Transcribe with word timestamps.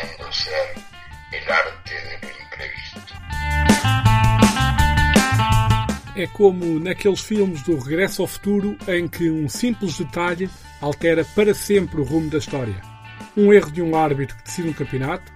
fingiendo 0.00 0.32
ser 0.32 0.74
el 1.32 1.52
arte 1.52 1.94
de 1.94 2.26
lo 2.26 2.32
imprevisto. 2.42 3.00
É 6.16 6.26
como 6.26 6.78
naqueles 6.80 7.20
filmes 7.20 7.62
do 7.62 7.78
Regresso 7.78 8.22
ao 8.22 8.28
Futuro 8.28 8.76
em 8.88 9.08
que 9.08 9.30
um 9.30 9.48
simples 9.48 9.98
detalhe 9.98 10.50
altera 10.80 11.24
para 11.24 11.54
sempre 11.54 12.00
o 12.00 12.04
rumo 12.04 12.28
da 12.28 12.38
história. 12.38 12.80
Um 13.36 13.52
erro 13.52 13.70
de 13.70 13.80
um 13.80 13.96
árbitro 13.96 14.36
que 14.36 14.44
decide 14.44 14.68
um 14.68 14.72
campeonato 14.72 15.32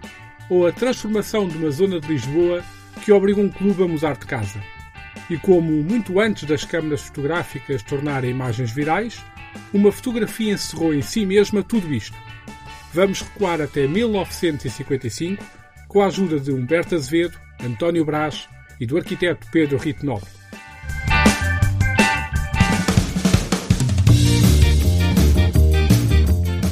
ou 0.51 0.67
a 0.67 0.73
transformação 0.73 1.49
de 1.49 1.57
uma 1.57 1.71
zona 1.71 2.01
de 2.01 2.09
Lisboa 2.09 2.63
que 3.03 3.13
obriga 3.13 3.41
um 3.41 3.49
clube 3.49 3.83
a 3.83 3.89
mudar 3.89 4.17
de 4.17 4.27
casa. 4.27 4.61
E 5.31 5.39
como 5.39 5.71
muito 5.71 6.21
antes 6.21 6.45
das 6.45 6.65
câmaras 6.65 7.03
fotográficas 7.03 7.83
tornarem 7.83 8.31
imagens 8.31 8.71
virais, 8.71 9.25
uma 9.73 9.91
fotografia 9.91 10.53
encerrou 10.53 10.93
em 10.93 11.01
si 11.01 11.25
mesma 11.25 11.63
tudo 11.63 11.95
isto. 11.95 12.17
Vamos 12.95 13.23
recuar 13.23 13.61
até 13.61 13.89
1955 13.89 15.45
com 15.89 16.01
a 16.01 16.07
ajuda 16.07 16.39
de 16.39 16.53
Humberto 16.53 16.95
Azevedo, 16.95 17.37
António 17.61 18.05
Brás 18.05 18.49
e 18.79 18.87
do 18.87 18.97
arquiteto 18.97 19.49
Pedro 19.51 19.79
Rito. 19.79 20.07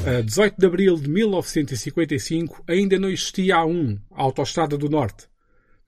A 0.06 0.20
18 0.20 0.54
de 0.56 0.64
abril 0.66 0.94
de 0.94 1.10
1955 1.10 2.62
ainda 2.68 3.00
não 3.00 3.08
existia 3.08 3.56
a 3.56 3.64
A1, 3.64 3.98
a 4.12 4.22
Autostrada 4.22 4.78
do 4.78 4.88
Norte. 4.88 5.26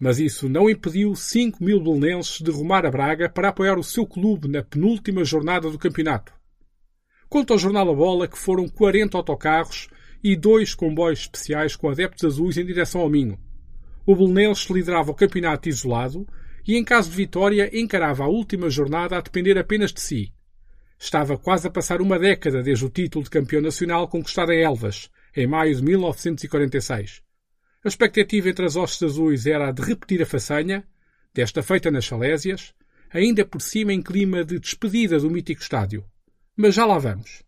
Mas 0.01 0.19
isso 0.19 0.49
não 0.49 0.69
impediu 0.69 1.15
5 1.15 1.63
mil 1.63 1.81
belenenses 1.81 2.41
de 2.41 2.51
rumar 2.51 2.85
a 2.85 2.91
Braga 2.91 3.29
para 3.29 3.51
apoiar 3.51 3.79
o 3.79 3.85
seu 3.85 4.05
clube 4.05 4.49
na 4.49 4.65
penúltima 4.65 5.25
jornada 5.25 5.71
do 5.71 5.79
campeonato. 5.79 6.33
Conta 7.29 7.55
ao 7.55 7.59
jornal 7.59 7.89
A 7.89 7.95
Bola 7.95 8.27
que 8.27 8.37
foram 8.37 8.69
40 8.69 9.17
autocarros 9.17 9.89
e 10.25 10.35
dois 10.35 10.75
comboios 10.75 11.21
especiais 11.21 11.77
com 11.77 11.91
adeptos 11.91 12.25
azuis 12.25 12.57
em 12.57 12.65
direção 12.65 13.03
ao 13.03 13.11
Minho. 13.11 13.39
O 14.07 14.17
Belenenses 14.17 14.65
liderava 14.71 15.11
o 15.11 15.15
campeonato 15.15 15.69
isolado 15.69 16.27
e, 16.67 16.77
em 16.77 16.83
caso 16.83 17.11
de 17.11 17.17
vitória, 17.17 17.71
encarava 17.79 18.25
a 18.25 18.29
última 18.29 18.71
jornada 18.71 19.19
a 19.19 19.21
depender 19.21 19.59
apenas 19.59 19.93
de 19.93 20.01
si. 20.01 20.33
Estava 20.99 21.37
quase 21.37 21.69
a 21.69 21.71
passar 21.71 22.01
uma 22.01 22.19
década 22.19 22.63
desde 22.63 22.87
o 22.87 22.89
título 22.89 23.25
de 23.25 23.31
campeão 23.31 23.61
nacional 23.61 24.09
conquistado 24.09 24.51
em 24.51 24.63
Elvas, 24.63 25.11
em 25.37 25.47
maio 25.47 25.75
de 25.77 25.83
1946. 25.83 27.21
A 27.85 27.89
expectativa 27.89 28.49
entre 28.49 28.65
as 28.65 28.77
hostes 28.77 29.03
azuis 29.03 29.47
era 29.47 29.69
a 29.69 29.73
de 29.73 29.83
repetir 29.83 30.23
a 30.23 30.27
façanha, 30.27 30.85
desta 31.35 31.63
feita 31.63 31.91
nas 31.91 32.07
Salésias, 32.07 32.73
ainda 33.13 33.45
por 33.45 33.61
cima 33.61 33.93
em 33.93 34.01
clima 34.01 34.43
de 34.43 34.59
despedida 34.59 35.19
do 35.19 35.31
mítico 35.31 35.61
estádio. 35.61 36.03
Mas 36.57 36.75
já 36.75 36.87
lá 36.87 36.99
vamos. 36.99 37.45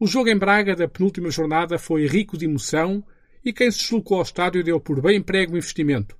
O 0.00 0.06
jogo 0.06 0.28
em 0.28 0.38
Braga 0.38 0.76
da 0.76 0.86
penúltima 0.86 1.28
jornada 1.28 1.76
foi 1.76 2.06
rico 2.06 2.38
de 2.38 2.44
emoção 2.44 3.04
e 3.44 3.52
quem 3.52 3.68
se 3.68 3.80
deslocou 3.80 4.18
ao 4.18 4.22
estádio 4.22 4.62
deu 4.62 4.78
por 4.78 5.02
bem 5.02 5.16
emprego 5.16 5.54
o 5.54 5.58
investimento. 5.58 6.16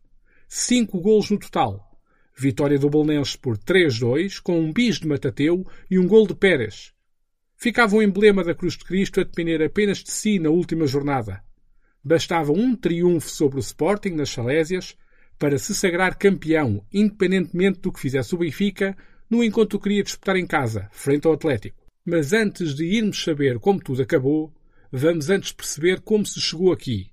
Cinco 0.48 1.00
golos 1.00 1.30
no 1.30 1.38
total, 1.38 1.88
Vitória 2.36 2.76
do 2.76 2.90
Bolonenses 2.90 3.36
por 3.36 3.56
3-2, 3.56 4.40
com 4.42 4.58
um 4.58 4.72
bis 4.72 4.98
de 4.98 5.06
Matateu 5.06 5.64
e 5.88 5.96
um 5.96 6.08
gol 6.08 6.26
de 6.26 6.34
Pérez. 6.34 6.92
Ficava 7.56 7.94
o 7.94 8.02
emblema 8.02 8.42
da 8.42 8.52
Cruz 8.52 8.76
de 8.76 8.84
Cristo 8.84 9.20
a 9.20 9.24
depender 9.24 9.62
apenas 9.62 9.98
de 9.98 10.10
si 10.10 10.40
na 10.40 10.50
última 10.50 10.84
jornada. 10.84 11.40
Bastava 12.02 12.50
um 12.50 12.74
triunfo 12.74 13.28
sobre 13.28 13.58
o 13.58 13.60
Sporting 13.60 14.10
nas 14.10 14.30
Salésias 14.30 14.96
para 15.38 15.56
se 15.56 15.72
sagrar 15.72 16.18
campeão, 16.18 16.84
independentemente 16.92 17.78
do 17.78 17.92
que 17.92 18.00
fizesse 18.00 18.34
o 18.34 18.38
Benfica, 18.38 18.96
no 19.30 19.44
encontro 19.44 19.78
que 19.78 19.84
queria 19.84 20.02
disputar 20.02 20.36
em 20.36 20.46
casa, 20.48 20.88
frente 20.90 21.28
ao 21.28 21.34
Atlético. 21.34 21.87
Mas 22.10 22.32
antes 22.32 22.74
de 22.74 22.86
irmos 22.86 23.22
saber 23.22 23.58
como 23.58 23.82
tudo 23.82 24.00
acabou, 24.00 24.50
vamos 24.90 25.28
antes 25.28 25.52
perceber 25.52 26.00
como 26.00 26.24
se 26.24 26.40
chegou 26.40 26.72
aqui. 26.72 27.12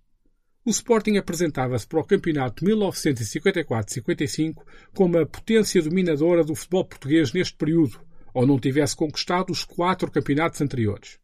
O 0.64 0.70
Sporting 0.70 1.18
apresentava-se 1.18 1.86
para 1.86 2.00
o 2.00 2.04
campeonato 2.06 2.64
1954-55 2.64 4.64
como 4.94 5.18
a 5.18 5.26
potência 5.26 5.82
dominadora 5.82 6.46
do 6.46 6.56
futebol 6.56 6.86
português 6.86 7.34
neste 7.34 7.58
período, 7.58 8.00
ou 8.34 8.48
não 8.48 8.58
tivesse 8.58 8.96
conquistado 8.96 9.52
os 9.52 9.66
quatro 9.66 10.10
campeonatos 10.10 10.62
anteriores. 10.62 11.20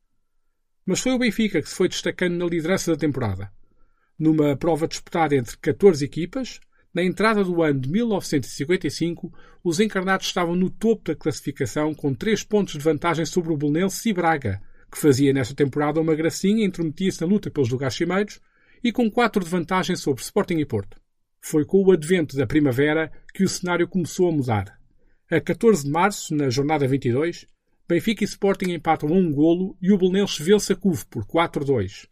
Mas 0.86 1.00
foi 1.00 1.14
o 1.14 1.20
Benfica 1.20 1.62
que 1.62 1.70
se 1.70 1.76
foi 1.76 1.88
destacando 1.88 2.36
na 2.36 2.48
liderança 2.48 2.92
da 2.92 2.98
temporada. 2.98 3.54
Numa 4.20 4.58
prova 4.58 4.86
disputada 4.86 5.34
entre 5.34 5.56
14 5.56 6.04
equipas, 6.04 6.60
na 6.94 7.04
entrada 7.04 7.44
do 7.44 7.62
ano 7.64 7.80
de 7.80 7.90
1955, 7.90 9.34
os 9.64 9.80
encarnados 9.80 10.28
estavam 10.28 10.56
no 10.56 10.70
topo 10.70 11.06
da 11.06 11.16
classificação 11.16 11.94
com 11.94 12.14
três 12.14 12.44
pontos 12.44 12.74
de 12.74 12.80
vantagem 12.80 13.26
sobre 13.26 13.54
o 13.54 13.58
Belenenses 13.58 14.06
e 14.06 14.14
Braga, 14.14 14.62
que 14.92 14.98
fazia 14.98 15.32
nesta 15.32 15.56
temporada 15.56 16.02
uma 16.02 16.16
gracinha 16.16 16.64
e 16.64 16.68
intrometia-se 16.68 17.22
na 17.22 17.28
luta 17.28 17.50
pelos 17.50 17.70
lugares 17.70 17.96
cimeiros, 17.96 18.42
e 18.84 18.92
com 18.92 19.10
quatro 19.10 19.44
de 19.44 19.50
vantagem 19.50 19.96
sobre 19.96 20.22
Sporting 20.22 20.58
e 20.58 20.66
Porto. 20.66 21.00
Foi 21.40 21.64
com 21.64 21.84
o 21.84 21.92
advento 21.92 22.36
da 22.36 22.46
primavera 22.46 23.12
que 23.34 23.44
o 23.44 23.48
cenário 23.48 23.88
começou 23.88 24.28
a 24.28 24.32
mudar. 24.32 24.78
A 25.30 25.40
14 25.40 25.86
de 25.86 25.90
março, 25.90 26.36
na 26.36 26.50
jornada 26.50 26.88
22, 26.88 27.48
Benfica 27.88 28.24
e 28.24 28.28
Sporting 28.28 28.72
empatam 28.72 29.10
a 29.10 29.14
um 29.14 29.32
golo 29.32 29.78
e 29.82 29.92
o 29.92 29.98
Belenenses 29.98 30.40
vence 30.40 30.74
a 30.74 30.76
CUV 30.76 31.06
por 31.10 31.26
4-2. 31.26 32.08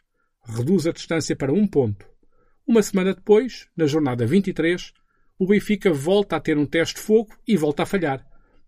Reduz 0.46 0.88
a 0.88 0.91
distância 0.91 1.35
para 1.35 1.53
um 1.53 1.67
ponto. 1.67 2.09
Uma 2.69 2.84
semana 2.84 3.16
depois, 3.16 3.68
na 3.75 3.88
jornada 3.88 4.28
23, 4.28 4.94
o 5.40 5.47
Benfica 5.47 5.91
volta 5.91 6.35
a 6.35 6.40
ter 6.40 6.56
um 6.56 6.68
teste 6.68 6.97
de 6.97 7.02
fogo 7.02 7.35
e 7.47 7.57
volta 7.57 7.81
a 7.81 7.85
falhar. 7.88 8.24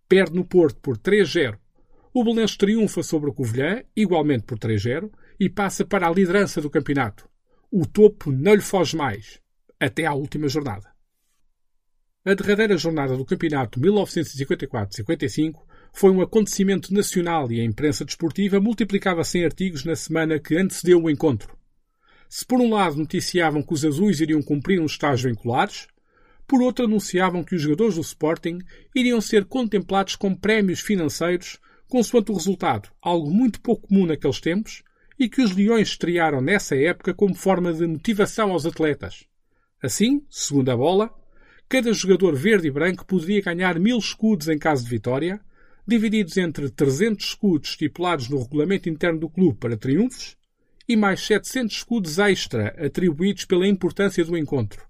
Perde 0.10 0.34
no 0.34 0.44
Porto 0.44 0.80
por 0.82 0.98
3-0. 0.98 1.56
O 2.12 2.24
Belenenses 2.24 2.58
triunfa 2.58 3.04
sobre 3.04 3.30
o 3.30 3.34
Covilhã, 3.34 3.84
igualmente 3.96 4.46
por 4.46 4.58
3-0, 4.58 5.12
e 5.40 5.48
passa 5.48 5.86
para 5.86 6.08
a 6.08 6.12
liderança 6.12 6.60
do 6.60 6.68
campeonato 6.68 7.30
o 7.72 7.86
topo 7.86 8.32
não 8.32 8.56
lhe 8.56 8.62
foge 8.62 8.98
mais, 8.98 9.40
até 9.80 10.06
à 10.06 10.14
última 10.14 10.50
jornada. 10.50 10.92
A 12.26 12.34
derradeira 12.34 12.76
jornada 12.78 13.16
do 13.16 13.24
campeonato 13.24 13.80
1954-55 13.80 15.62
foi 15.94 16.10
um 16.12 16.22
acontecimento 16.22 16.92
nacional 16.92 17.52
e 17.52 17.62
a 17.62 17.64
imprensa 17.64 18.04
desportiva 18.04 18.60
multiplicava-se 18.60 19.46
artigos 19.46 19.86
na 19.86 19.96
semana 19.96 20.40
que 20.40 20.58
antecedeu 20.58 21.02
o 21.02 21.10
encontro. 21.10 21.61
Se 22.34 22.46
por 22.46 22.62
um 22.62 22.70
lado 22.70 22.96
noticiavam 22.96 23.62
que 23.62 23.74
os 23.74 23.84
azuis 23.84 24.22
iriam 24.22 24.42
cumprir 24.42 24.80
uns 24.80 24.94
estágios 24.94 25.30
vinculares, 25.30 25.88
por 26.48 26.62
outro 26.62 26.86
anunciavam 26.86 27.44
que 27.44 27.54
os 27.54 27.62
jogadores 27.62 27.96
do 27.96 28.02
Sporting 28.02 28.60
iriam 28.96 29.20
ser 29.20 29.44
contemplados 29.44 30.16
com 30.16 30.34
prémios 30.34 30.80
financeiros 30.80 31.60
consoante 31.90 32.32
o 32.32 32.34
resultado, 32.34 32.90
algo 33.02 33.30
muito 33.30 33.60
pouco 33.60 33.90
comum 33.90 34.06
naqueles 34.06 34.40
tempos, 34.40 34.82
e 35.20 35.28
que 35.28 35.42
os 35.42 35.54
Leões 35.54 35.90
estrearam 35.90 36.40
nessa 36.40 36.74
época 36.74 37.14
como 37.14 37.36
forma 37.36 37.74
de 37.74 37.86
motivação 37.86 38.54
aos 38.54 38.66
atletas. 38.66 39.26
Assim, 39.84 40.26
segundo 40.30 40.70
a 40.72 40.78
bola, 40.78 41.14
cada 41.68 41.92
jogador 41.92 42.34
verde 42.34 42.70
e 42.70 42.72
branco 42.72 43.06
poderia 43.06 43.42
ganhar 43.42 43.78
mil 43.78 43.98
escudos 43.98 44.48
em 44.48 44.58
caso 44.58 44.86
de 44.86 44.90
vitória, 44.90 45.42
divididos 45.86 46.38
entre 46.38 46.70
300 46.70 47.26
escudos 47.26 47.72
estipulados 47.72 48.30
no 48.30 48.42
regulamento 48.42 48.88
interno 48.88 49.20
do 49.20 49.30
clube 49.30 49.58
para 49.60 49.76
triunfos 49.76 50.40
e 50.92 50.96
mais 50.98 51.26
700 51.26 51.78
escudos 51.78 52.20
extra 52.20 52.76
atribuídos 52.86 53.46
pela 53.46 53.66
importância 53.66 54.26
do 54.26 54.38
encontro. 54.38 54.86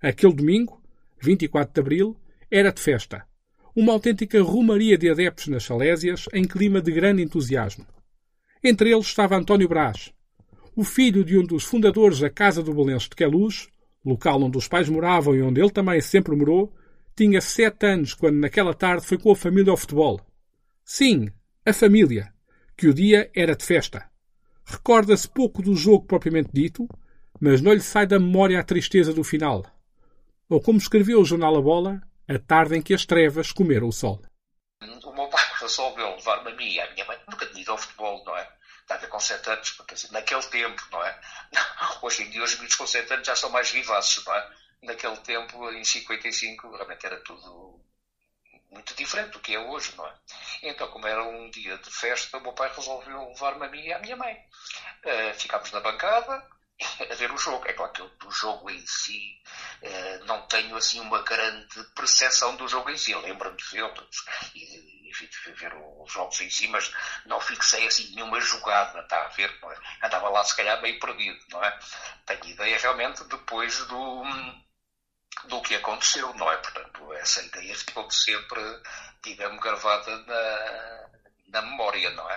Aquele 0.00 0.34
domingo, 0.34 0.80
24 1.20 1.74
de 1.74 1.80
abril, 1.80 2.16
era 2.48 2.70
de 2.70 2.80
festa. 2.80 3.26
Uma 3.74 3.92
autêntica 3.92 4.40
rumaria 4.40 4.96
de 4.96 5.10
adeptos 5.10 5.48
nas 5.48 5.64
Salésias 5.64 6.26
em 6.32 6.44
clima 6.44 6.80
de 6.80 6.92
grande 6.92 7.22
entusiasmo. 7.22 7.84
Entre 8.62 8.92
eles 8.92 9.06
estava 9.06 9.36
António 9.36 9.68
Brás, 9.68 10.12
o 10.76 10.84
filho 10.84 11.24
de 11.24 11.36
um 11.36 11.44
dos 11.44 11.64
fundadores 11.64 12.20
da 12.20 12.30
Casa 12.30 12.62
do 12.62 12.72
Balenço 12.72 13.10
de 13.10 13.16
Queluz, 13.16 13.68
local 14.04 14.40
onde 14.40 14.56
os 14.56 14.68
pais 14.68 14.88
moravam 14.88 15.34
e 15.34 15.42
onde 15.42 15.60
ele 15.60 15.70
também 15.70 16.00
sempre 16.00 16.36
morou, 16.36 16.72
tinha 17.16 17.40
sete 17.40 17.84
anos 17.84 18.14
quando 18.14 18.36
naquela 18.36 18.74
tarde 18.74 19.04
foi 19.04 19.18
com 19.18 19.32
a 19.32 19.36
família 19.36 19.72
ao 19.72 19.76
futebol. 19.76 20.20
Sim, 20.84 21.30
a 21.66 21.72
família, 21.72 22.32
que 22.76 22.86
o 22.86 22.94
dia 22.94 23.28
era 23.34 23.56
de 23.56 23.64
festa. 23.64 24.11
Recorda-se 24.64 25.28
pouco 25.28 25.62
do 25.62 25.74
jogo 25.74 26.06
propriamente 26.06 26.50
dito, 26.52 26.88
mas 27.40 27.60
não 27.60 27.72
lhe 27.72 27.80
sai 27.80 28.06
da 28.06 28.18
memória 28.18 28.60
a 28.60 28.64
tristeza 28.64 29.12
do 29.12 29.24
final. 29.24 29.64
Ou 30.48 30.60
como 30.60 30.78
escreveu 30.78 31.20
o 31.20 31.24
jornal 31.24 31.56
A 31.56 31.60
Bola, 31.60 32.02
a 32.28 32.38
tarde 32.38 32.76
em 32.76 32.82
que 32.82 32.94
as 32.94 33.04
trevas 33.04 33.52
comeram 33.52 33.88
o 33.88 33.92
sol 33.92 34.20
resolveu 35.62 36.16
levar-me 36.16 36.50
a 36.50 36.54
mim 36.54 36.68
e 36.68 36.80
à 36.80 36.90
minha 36.92 37.04
mãe, 37.06 37.18
nunca 37.28 37.46
tinha 37.46 37.62
ido 37.62 37.72
ao 37.72 37.78
futebol, 37.78 38.22
não 38.24 38.36
é? 38.36 38.48
Estava 38.80 39.06
com 39.06 39.20
7 39.20 39.50
anos, 39.50 39.70
porque 39.70 39.94
assim, 39.94 40.12
naquele 40.12 40.42
tempo, 40.42 40.82
não 40.90 41.04
é? 41.04 41.20
Hoje 42.02 42.24
em 42.24 42.30
dia 42.30 42.42
os 42.42 42.54
miúdos 42.56 42.76
com 42.76 42.86
7 42.86 43.12
anos 43.12 43.26
já 43.26 43.36
são 43.36 43.50
mais 43.50 43.70
vivaces, 43.70 44.24
não 44.24 44.34
é? 44.34 44.50
Naquele 44.82 45.16
tempo, 45.18 45.70
em 45.70 45.84
55, 45.84 46.70
realmente 46.72 47.06
era 47.06 47.16
tudo 47.20 47.80
muito 48.72 48.94
diferente 48.94 49.32
do 49.32 49.40
que 49.40 49.54
é 49.54 49.58
hoje, 49.58 49.94
não 49.96 50.06
é? 50.06 50.14
Então, 50.62 50.90
como 50.90 51.06
era 51.06 51.22
um 51.22 51.50
dia 51.50 51.76
de 51.78 51.90
festa, 51.90 52.38
o 52.38 52.40
meu 52.40 52.52
pai 52.52 52.72
resolveu 52.74 53.28
levar-me 53.28 53.66
a 53.66 53.68
mim 53.68 53.82
e 53.82 53.92
à 53.92 53.98
minha 53.98 54.16
mãe. 54.16 54.34
Uh, 55.04 55.34
ficámos 55.38 55.70
na 55.72 55.80
bancada, 55.80 56.46
a 57.10 57.14
ver 57.14 57.30
o 57.30 57.36
jogo. 57.36 57.66
É 57.68 57.72
claro 57.72 57.92
que 57.92 58.00
eu 58.00 58.08
do 58.08 58.30
jogo 58.30 58.70
em 58.70 58.84
si 58.86 59.42
uh, 59.82 60.24
não 60.24 60.46
tenho 60.46 60.74
assim 60.76 61.00
uma 61.00 61.22
grande 61.22 61.84
percepção 61.94 62.56
do 62.56 62.66
jogo 62.66 62.90
em 62.90 62.96
si. 62.96 63.14
Lembro-me 63.14 63.56
de 63.56 63.64
filmes 63.64 64.00
e 64.54 65.02
enfim, 65.12 65.26
de 65.26 65.52
ver 65.52 65.74
os 65.74 66.10
jogos 66.10 66.40
em 66.40 66.48
si, 66.48 66.66
mas 66.68 66.90
não 67.26 67.38
fixei 67.38 67.86
assim 67.86 68.14
nenhuma 68.14 68.40
jogada, 68.40 69.00
está 69.00 69.26
a 69.26 69.28
ver? 69.28 69.50
É? 69.50 70.06
Andava 70.06 70.30
lá 70.30 70.42
se 70.42 70.56
calhar 70.56 70.80
meio 70.80 70.98
perdido, 70.98 71.38
não 71.50 71.62
é? 71.62 71.78
Tenho 72.24 72.46
ideia 72.46 72.78
realmente 72.78 73.22
depois 73.24 73.76
do, 73.86 74.24
do 75.48 75.60
que 75.62 75.74
aconteceu, 75.74 76.32
não 76.34 76.50
é? 76.50 76.56
Portanto, 76.58 77.12
essa 77.14 77.42
ideia 77.42 77.74
ficou 77.74 78.10
sempre, 78.10 78.60
digamos, 79.24 79.60
gravada 79.60 80.16
na, 80.24 81.10
na 81.48 81.62
memória, 81.62 82.10
não 82.10 82.30
é? 82.30 82.36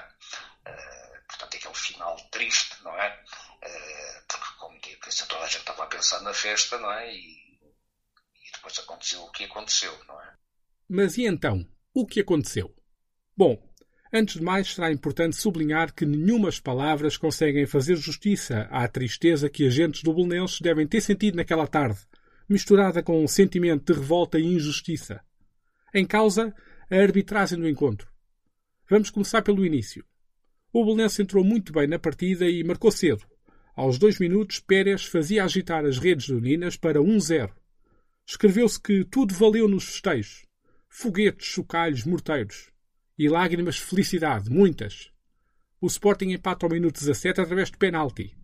Uh, 0.67 1.27
portanto, 1.27 1.57
aquele 1.57 1.75
final 1.75 2.15
triste, 2.31 2.75
não 2.83 2.97
é? 2.99 3.23
Uh, 3.63 4.27
porque, 4.27 4.59
como 4.59 4.79
digo, 4.81 5.01
toda 5.27 5.43
a 5.43 5.47
gente 5.47 5.59
estava 5.59 5.83
a 5.83 5.87
pensar 5.87 6.21
na 6.21 6.33
festa, 6.33 6.77
não 6.79 6.91
é? 6.91 7.13
E, 7.13 7.19
e 7.19 8.51
depois 8.53 8.77
aconteceu 8.79 9.21
o 9.21 9.31
que 9.31 9.45
aconteceu, 9.45 9.97
não 10.07 10.21
é? 10.21 10.33
Mas 10.89 11.17
e 11.17 11.25
então? 11.25 11.65
O 11.93 12.05
que 12.05 12.19
aconteceu? 12.19 12.75
Bom, 13.37 13.57
antes 14.13 14.35
de 14.35 14.41
mais 14.41 14.73
será 14.73 14.91
importante 14.91 15.35
sublinhar 15.35 15.93
que 15.93 16.05
nenhumas 16.05 16.59
palavras 16.59 17.17
conseguem 17.17 17.65
fazer 17.65 17.95
justiça 17.95 18.67
à 18.71 18.87
tristeza 18.87 19.49
que 19.49 19.67
agentes 19.67 20.03
do 20.03 20.13
Belenenses 20.13 20.61
devem 20.61 20.87
ter 20.87 21.01
sentido 21.01 21.35
naquela 21.35 21.67
tarde, 21.67 21.99
misturada 22.47 23.01
com 23.01 23.23
um 23.23 23.27
sentimento 23.27 23.91
de 23.91 23.99
revolta 23.99 24.39
e 24.39 24.45
injustiça. 24.45 25.21
Em 25.93 26.05
causa, 26.05 26.53
a 26.89 26.95
arbitragem 26.95 27.59
do 27.59 27.67
encontro. 27.67 28.07
Vamos 28.89 29.09
começar 29.09 29.41
pelo 29.41 29.65
início. 29.65 30.05
O 30.71 30.83
Belenense 30.83 31.21
entrou 31.21 31.43
muito 31.43 31.71
bem 31.71 31.87
na 31.87 31.97
partida 31.97 32.47
e 32.49 32.63
marcou 32.63 32.91
cedo. 32.91 33.25
Aos 33.75 33.97
dois 33.97 34.19
minutos, 34.19 34.59
Pérez 34.59 35.05
fazia 35.05 35.43
agitar 35.43 35.85
as 35.85 35.97
redes 35.97 36.27
do 36.27 36.39
Ninas 36.39 36.77
para 36.77 36.99
1-0. 36.99 37.51
Escreveu-se 38.27 38.79
que 38.81 39.03
tudo 39.05 39.33
valeu 39.33 39.67
nos 39.67 39.85
festejos. 39.85 40.45
Foguetes, 40.89 41.47
chocalhos, 41.47 42.05
morteiros. 42.05 42.71
E 43.17 43.27
lágrimas 43.27 43.75
de 43.75 43.81
felicidade, 43.81 44.49
muitas. 44.49 45.11
O 45.81 45.87
Sporting 45.87 46.31
empata 46.31 46.65
ao 46.65 46.71
minuto 46.71 46.99
17 46.99 47.41
através 47.41 47.69
de 47.69 47.77
penalti. 47.77 48.35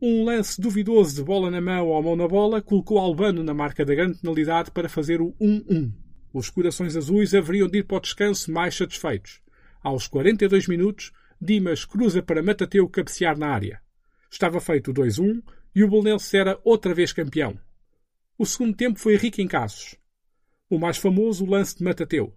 Um 0.00 0.24
lance 0.24 0.60
duvidoso 0.60 1.16
de 1.16 1.22
bola 1.22 1.50
na 1.50 1.60
mão 1.60 1.88
ou 1.88 2.02
mão 2.02 2.16
na 2.16 2.28
bola 2.28 2.60
colocou 2.60 2.98
Albano 2.98 3.42
na 3.42 3.54
marca 3.54 3.82
da 3.82 3.94
grande 3.94 4.18
penalidade 4.18 4.70
para 4.70 4.90
fazer 4.90 5.22
o 5.22 5.32
1-1. 5.40 5.90
Os 6.34 6.50
corações 6.50 6.94
azuis 6.94 7.34
haveriam 7.34 7.66
de 7.66 7.78
ir 7.78 7.84
para 7.84 7.96
o 7.96 8.00
descanso 8.00 8.52
mais 8.52 8.76
satisfeitos. 8.76 9.40
Aos 9.82 10.06
42 10.06 10.68
minutos, 10.68 11.12
Dimas 11.40 11.86
cruza 11.86 12.22
para 12.22 12.42
Matateu 12.42 12.86
cabecear 12.90 13.38
na 13.38 13.48
área. 13.48 13.80
Estava 14.30 14.60
feito 14.60 14.90
o 14.90 14.94
2-1 14.94 15.42
e 15.74 15.82
o 15.82 15.88
Bolonense 15.88 16.36
era 16.36 16.60
outra 16.62 16.92
vez 16.92 17.14
campeão. 17.14 17.58
O 18.38 18.44
segundo 18.44 18.76
tempo 18.76 18.98
foi 18.98 19.16
rico 19.16 19.40
em 19.40 19.48
casos. 19.48 19.96
O 20.68 20.78
mais 20.78 20.98
famoso, 20.98 21.42
o 21.42 21.48
lance 21.48 21.78
de 21.78 21.84
Matateu. 21.84 22.34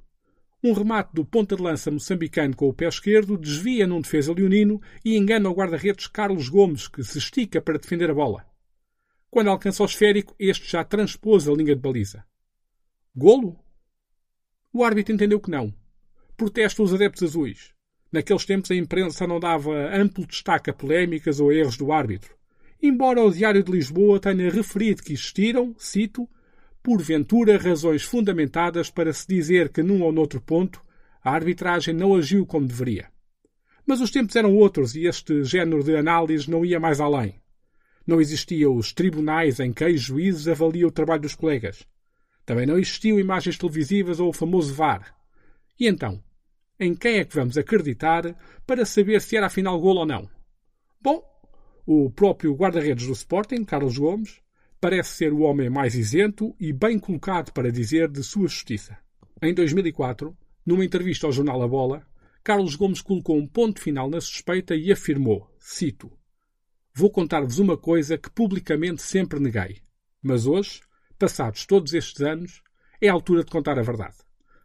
Um 0.61 0.73
remate 0.73 1.11
do 1.13 1.23
ponta 1.23 1.55
de 1.55 1.61
lança 1.61 1.89
moçambicano 1.89 2.53
com 2.53 2.67
o 2.67 2.73
pé 2.73 2.87
esquerdo 2.87 3.37
desvia 3.37 3.87
num 3.87 4.01
defesa 4.01 4.33
leonino 4.33 4.81
e 5.05 5.15
engana 5.15 5.49
o 5.49 5.53
guarda-redes 5.53 6.07
Carlos 6.07 6.49
Gomes, 6.49 6.87
que 6.87 7.01
se 7.01 7.17
estica 7.17 7.61
para 7.61 7.77
defender 7.77 8.11
a 8.11 8.13
bola. 8.13 8.45
Quando 9.29 9.49
alcança 9.49 9.83
o 9.83 9.85
esférico, 9.85 10.35
este 10.37 10.69
já 10.69 10.83
transpôs 10.83 11.47
a 11.47 11.53
linha 11.53 11.75
de 11.75 11.81
baliza. 11.81 12.25
Golo? 13.15 13.57
O 14.73 14.83
árbitro 14.83 15.13
entendeu 15.13 15.39
que 15.39 15.49
não. 15.49 15.73
Protestam 16.35 16.83
os 16.83 16.93
adeptos 16.93 17.23
azuis. 17.23 17.73
Naqueles 18.11 18.45
tempos 18.45 18.71
a 18.71 18.75
imprensa 18.75 19.25
não 19.25 19.39
dava 19.39 19.71
amplo 19.95 20.25
destaque 20.25 20.69
a 20.69 20.73
polémicas 20.73 21.39
ou 21.39 21.53
erros 21.53 21.77
do 21.77 21.91
árbitro. 21.93 22.35
Embora 22.81 23.23
o 23.23 23.31
Diário 23.31 23.63
de 23.63 23.71
Lisboa 23.71 24.19
tenha 24.19 24.49
referido 24.49 25.03
que 25.03 25.13
existiram, 25.13 25.73
cito, 25.77 26.27
porventura 26.89 27.55
razões 27.55 28.01
fundamentadas 28.01 28.89
para 28.89 29.13
se 29.13 29.27
dizer 29.27 29.69
que 29.69 29.83
num 29.83 30.01
ou 30.01 30.11
noutro 30.11 30.41
ponto 30.41 30.83
a 31.23 31.29
arbitragem 31.29 31.93
não 31.93 32.15
agiu 32.15 32.47
como 32.47 32.65
deveria. 32.65 33.11
Mas 33.85 34.01
os 34.01 34.09
tempos 34.09 34.35
eram 34.35 34.55
outros 34.55 34.95
e 34.95 35.05
este 35.05 35.43
género 35.43 35.83
de 35.83 35.95
análise 35.95 36.49
não 36.49 36.65
ia 36.65 36.79
mais 36.79 36.99
além. 36.99 37.35
Não 38.07 38.19
existiam 38.19 38.75
os 38.75 38.91
tribunais 38.91 39.59
em 39.59 39.71
que 39.71 39.85
os 39.85 40.01
juízes 40.01 40.47
avaliam 40.47 40.89
o 40.89 40.91
trabalho 40.91 41.21
dos 41.21 41.35
colegas. 41.35 41.85
Também 42.43 42.65
não 42.65 42.79
existiam 42.79 43.19
imagens 43.19 43.55
televisivas 43.55 44.19
ou 44.19 44.29
o 44.29 44.33
famoso 44.33 44.73
VAR. 44.73 45.15
E 45.79 45.87
então, 45.87 46.19
em 46.79 46.95
quem 46.95 47.19
é 47.19 47.23
que 47.23 47.35
vamos 47.35 47.55
acreditar 47.55 48.35
para 48.65 48.83
saber 48.83 49.21
se 49.21 49.37
era 49.37 49.45
afinal 49.45 49.79
golo 49.79 49.99
ou 49.99 50.07
não? 50.07 50.27
Bom, 50.99 51.23
o 51.85 52.09
próprio 52.09 52.55
guarda-redes 52.55 53.05
do 53.05 53.13
Sporting, 53.13 53.63
Carlos 53.63 53.95
Gomes, 53.95 54.41
parece 54.79 55.11
ser 55.11 55.33
o 55.33 55.41
homem 55.41 55.69
mais 55.69 55.95
isento 55.95 56.55
e 56.59 56.71
bem 56.71 56.97
colocado 56.97 57.51
para 57.51 57.71
dizer 57.71 58.07
de 58.09 58.23
sua 58.23 58.47
justiça. 58.47 58.97
Em 59.41 59.53
2004, 59.53 60.35
numa 60.65 60.85
entrevista 60.85 61.27
ao 61.27 61.33
jornal 61.33 61.61
A 61.61 61.67
Bola, 61.67 62.05
Carlos 62.43 62.75
Gomes 62.75 63.01
colocou 63.01 63.37
um 63.37 63.47
ponto 63.47 63.81
final 63.81 64.09
na 64.09 64.21
suspeita 64.21 64.75
e 64.75 64.91
afirmou, 64.91 65.49
cito, 65.59 66.11
Vou 66.93 67.09
contar-vos 67.09 67.59
uma 67.59 67.77
coisa 67.77 68.17
que 68.17 68.29
publicamente 68.29 69.01
sempre 69.01 69.39
neguei. 69.39 69.77
Mas 70.21 70.45
hoje, 70.45 70.81
passados 71.17 71.65
todos 71.65 71.93
estes 71.93 72.21
anos, 72.21 72.61
é 72.99 73.07
a 73.07 73.13
altura 73.13 73.43
de 73.43 73.51
contar 73.51 73.79
a 73.79 73.83
verdade. 73.83 74.17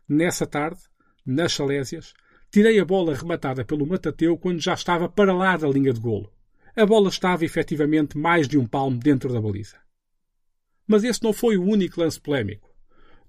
Nessa 0.08 0.46
tarde, 0.46 0.81
nas 1.25 1.52
Salésias, 1.52 2.12
tirei 2.50 2.81
a 2.81 2.84
bola 2.84 3.14
rematada 3.14 3.64
pelo 3.64 3.87
Matateu 3.87 4.37
quando 4.37 4.60
já 4.60 4.75
estava 4.75 5.08
para 5.08 5.32
lá 5.32 5.56
da 5.56 5.69
linha 5.69 5.93
de 5.93 6.00
golo. 6.00 6.32
A 6.75 6.84
bola 6.84 7.08
estava 7.08 7.44
efetivamente 7.44 8.19
mais 8.19 8.49
de 8.49 8.58
um 8.58 8.67
palmo 8.67 8.99
dentro 8.99 9.32
da 9.32 9.40
baliza. 9.40 9.83
Mas 10.86 11.04
esse 11.04 11.22
não 11.22 11.32
foi 11.32 11.56
o 11.56 11.64
único 11.64 12.00
lance 12.00 12.20
polémico. 12.20 12.75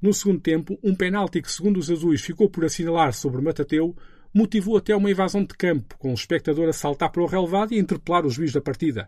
No 0.02 0.13
segundo 0.13 0.42
tempo, 0.42 0.78
um 0.84 0.94
penalti 0.94 1.42
que, 1.42 1.52
segundo 1.52 1.78
os 1.78 1.90
azuis, 1.90 2.22
ficou 2.22 2.50
por 2.50 2.66
assinalar 2.66 3.13
sobre 3.13 3.42
Matateu, 3.42 3.96
motivou 4.34 4.78
até 4.78 4.96
uma 4.96 5.10
invasão 5.10 5.44
de 5.44 5.56
campo, 5.56 5.98
com 5.98 6.12
o 6.12 6.13
espectador 6.13 6.68
a 6.68 6.74
saltar 6.74 7.10
para 7.12 7.24
o 7.24 7.25
relevado 7.25 7.74
e 7.74 7.80
interpelar 7.80 8.25
o 8.25 8.30
juiz 8.30 8.52
da 8.52 8.62
partida. 8.62 9.07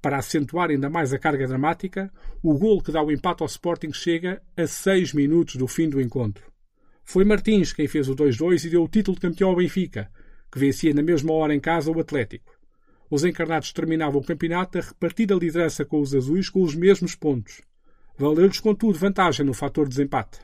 Para 0.00 0.18
acentuar 0.18 0.70
ainda 0.70 0.88
mais 0.88 1.12
a 1.12 1.18
carga 1.18 1.46
dramática, 1.46 2.12
o 2.42 2.56
gol 2.56 2.80
que 2.80 2.92
dá 2.92 3.02
o 3.02 3.10
empate 3.10 3.42
ao 3.42 3.46
Sporting 3.46 3.92
chega 3.92 4.40
a 4.56 4.66
seis 4.66 5.12
minutos 5.12 5.56
do 5.56 5.66
fim 5.66 5.88
do 5.88 6.00
encontro. 6.00 6.44
Foi 7.04 7.24
Martins 7.24 7.72
quem 7.72 7.88
fez 7.88 8.08
o 8.08 8.14
2-2 8.14 8.64
e 8.64 8.70
deu 8.70 8.84
o 8.84 8.88
título 8.88 9.16
de 9.16 9.20
campeão 9.20 9.50
ao 9.50 9.56
Benfica, 9.56 10.10
que 10.50 10.58
vencia 10.58 10.94
na 10.94 11.02
mesma 11.02 11.32
hora 11.32 11.54
em 11.54 11.60
casa 11.60 11.90
o 11.90 12.00
Atlético. 12.00 12.52
Os 13.10 13.24
encarnados 13.24 13.72
terminavam 13.72 14.20
o 14.20 14.24
campeonato 14.24 14.78
a 14.78 14.80
repartir 14.80 15.32
a 15.32 15.36
liderança 15.36 15.84
com 15.84 16.00
os 16.00 16.14
azuis 16.14 16.48
com 16.48 16.62
os 16.62 16.74
mesmos 16.74 17.14
pontos. 17.14 17.60
Valeu-lhes, 18.18 18.60
contudo, 18.60 18.98
vantagem 18.98 19.44
no 19.44 19.54
fator 19.54 19.84
de 19.84 19.90
desempate. 19.90 20.38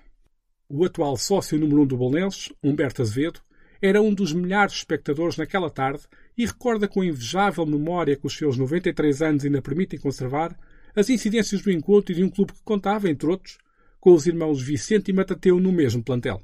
O 0.69 0.85
atual 0.85 1.17
sócio 1.17 1.59
número 1.59 1.83
um 1.83 1.87
do 1.87 1.97
Bolonenses, 1.97 2.53
Humberto 2.63 3.03
Azevedo, 3.03 3.41
era 3.81 4.03
um 4.03 4.13
dos 4.13 4.33
milhares 4.33 4.73
de 4.73 4.79
espectadores 4.79 5.37
naquela 5.37 5.71
tarde 5.71 6.03
e 6.37 6.45
recorda 6.45 6.89
com 6.89 7.05
invejável 7.05 7.65
memória 7.65 8.17
que 8.17 8.27
os 8.27 8.37
seus 8.37 8.57
93 8.57 9.23
anos 9.23 9.45
ainda 9.45 9.63
permitem 9.63 9.99
conservar 9.99 10.57
as 10.95 11.09
incidências 11.09 11.63
do 11.63 11.71
encontro 11.71 12.13
e 12.13 12.17
de 12.17 12.25
um 12.25 12.29
clube 12.29 12.53
que 12.53 12.63
contava, 12.65 13.09
entre 13.09 13.29
outros, 13.29 13.59
com 14.01 14.13
os 14.13 14.27
irmãos 14.27 14.61
Vicente 14.61 15.11
e 15.11 15.15
Matateu 15.15 15.61
no 15.61 15.73
mesmo 15.73 16.03
plantel. 16.03 16.41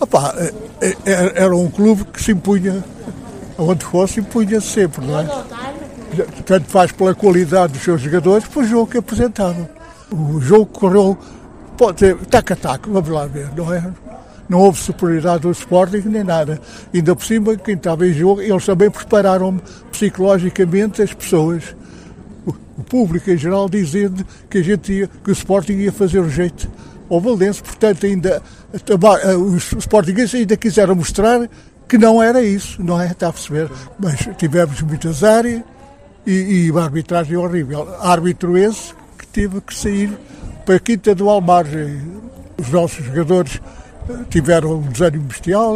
Opa, 0.00 0.34
é, 0.80 0.88
é, 0.88 1.42
era 1.42 1.54
um 1.54 1.70
clube 1.70 2.04
que 2.06 2.22
se 2.22 2.32
impunha, 2.32 2.84
onde 3.58 3.84
fosse, 3.84 4.20
impunha 4.20 4.60
-se 4.60 4.68
sempre, 4.68 5.04
não 5.04 5.20
é? 5.20 5.26
Tanto 6.44 6.66
faz 6.68 6.92
pela 6.92 7.14
qualidade 7.14 7.74
dos 7.74 7.82
seus 7.82 8.00
jogadores, 8.00 8.46
pelo 8.48 8.64
jogo 8.64 8.90
que 8.90 8.98
apresentavam. 8.98 9.75
O 10.10 10.40
jogo 10.40 10.66
correu, 10.66 11.18
pode 11.76 12.00
ser, 12.00 12.16
tac 12.26 12.52
a 12.52 12.56
tac, 12.56 12.88
vamos 12.88 13.08
lá 13.08 13.26
ver, 13.26 13.50
não 13.56 13.72
é? 13.72 13.92
Não 14.48 14.60
houve 14.60 14.78
superioridade 14.78 15.42
do 15.42 15.50
Sporting 15.50 16.02
nem 16.06 16.22
nada. 16.22 16.60
Ainda 16.94 17.16
por 17.16 17.24
cima, 17.24 17.56
quem 17.56 17.74
estava 17.74 18.06
em 18.06 18.12
jogo, 18.12 18.40
eles 18.40 18.64
também 18.64 18.90
prepararam 18.90 19.60
psicologicamente 19.90 21.02
as 21.02 21.12
pessoas, 21.12 21.74
o 22.46 22.82
público 22.84 23.30
em 23.30 23.36
geral, 23.36 23.68
dizendo 23.68 24.24
que 24.48 24.58
a 24.58 24.62
gente 24.62 24.92
ia, 24.92 25.10
que 25.24 25.30
o 25.30 25.32
Sporting 25.32 25.72
ia 25.72 25.92
fazer 25.92 26.20
o 26.20 26.30
jeito 26.30 26.70
ao 27.10 27.20
Valença. 27.20 27.62
Portanto, 27.62 28.06
ainda 28.06 28.42
os 29.40 29.72
Sportingueses 29.72 30.34
ainda 30.34 30.56
quiseram 30.56 30.94
mostrar 30.94 31.48
que 31.88 31.98
não 31.98 32.22
era 32.22 32.42
isso, 32.42 32.82
não 32.82 33.00
é? 33.00 33.06
Está 33.10 33.28
a 33.28 33.32
perceber? 33.32 33.70
Mas 33.98 34.28
tivemos 34.36 34.80
muitas 34.82 35.24
áreas 35.24 35.62
e, 36.26 36.68
e 36.70 36.78
arbitragem 36.78 37.36
horrível. 37.36 37.88
Árbitro 38.00 38.56
esse 38.56 38.94
teve 39.36 39.60
que 39.60 39.74
sair 39.74 40.18
para 40.64 40.76
a 40.76 40.80
Quinta 40.80 41.14
do 41.14 41.28
Almargem. 41.28 42.00
Os 42.56 42.70
nossos 42.70 43.04
jogadores 43.04 43.60
eh, 44.08 44.14
tiveram 44.30 44.78
um 44.78 44.88
desânimo 44.88 45.24
bestial. 45.24 45.74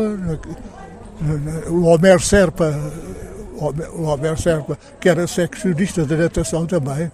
O 1.69 1.83
Homer 1.83 2.19
Serpa, 2.23 2.75
o 3.93 4.05
Homer 4.05 4.41
Serpa, 4.41 4.79
que 4.99 5.11
era 5.11 5.27
seccionista 5.27 6.07
da 6.07 6.17
natação 6.17 6.65
também, 6.65 7.13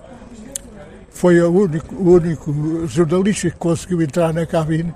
foi 1.11 1.41
o 1.41 1.51
único, 1.51 1.93
o 1.97 2.13
único 2.13 2.87
jornalista 2.87 3.51
que 3.51 3.57
conseguiu 3.57 4.01
entrar 4.03 4.33
na 4.33 4.47
cabine. 4.47 4.95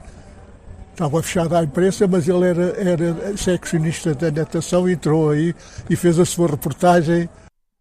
Estava 0.93 1.21
fechada 1.21 1.59
a 1.59 1.65
imprensa, 1.65 2.07
mas 2.07 2.29
ele 2.29 2.47
era, 2.47 2.63
era 2.79 3.37
seccionista 3.37 4.15
da 4.15 4.31
natação, 4.31 4.89
entrou 4.89 5.31
aí 5.31 5.53
e 5.89 5.97
fez 5.97 6.17
a 6.21 6.25
sua 6.25 6.47
reportagem 6.47 7.29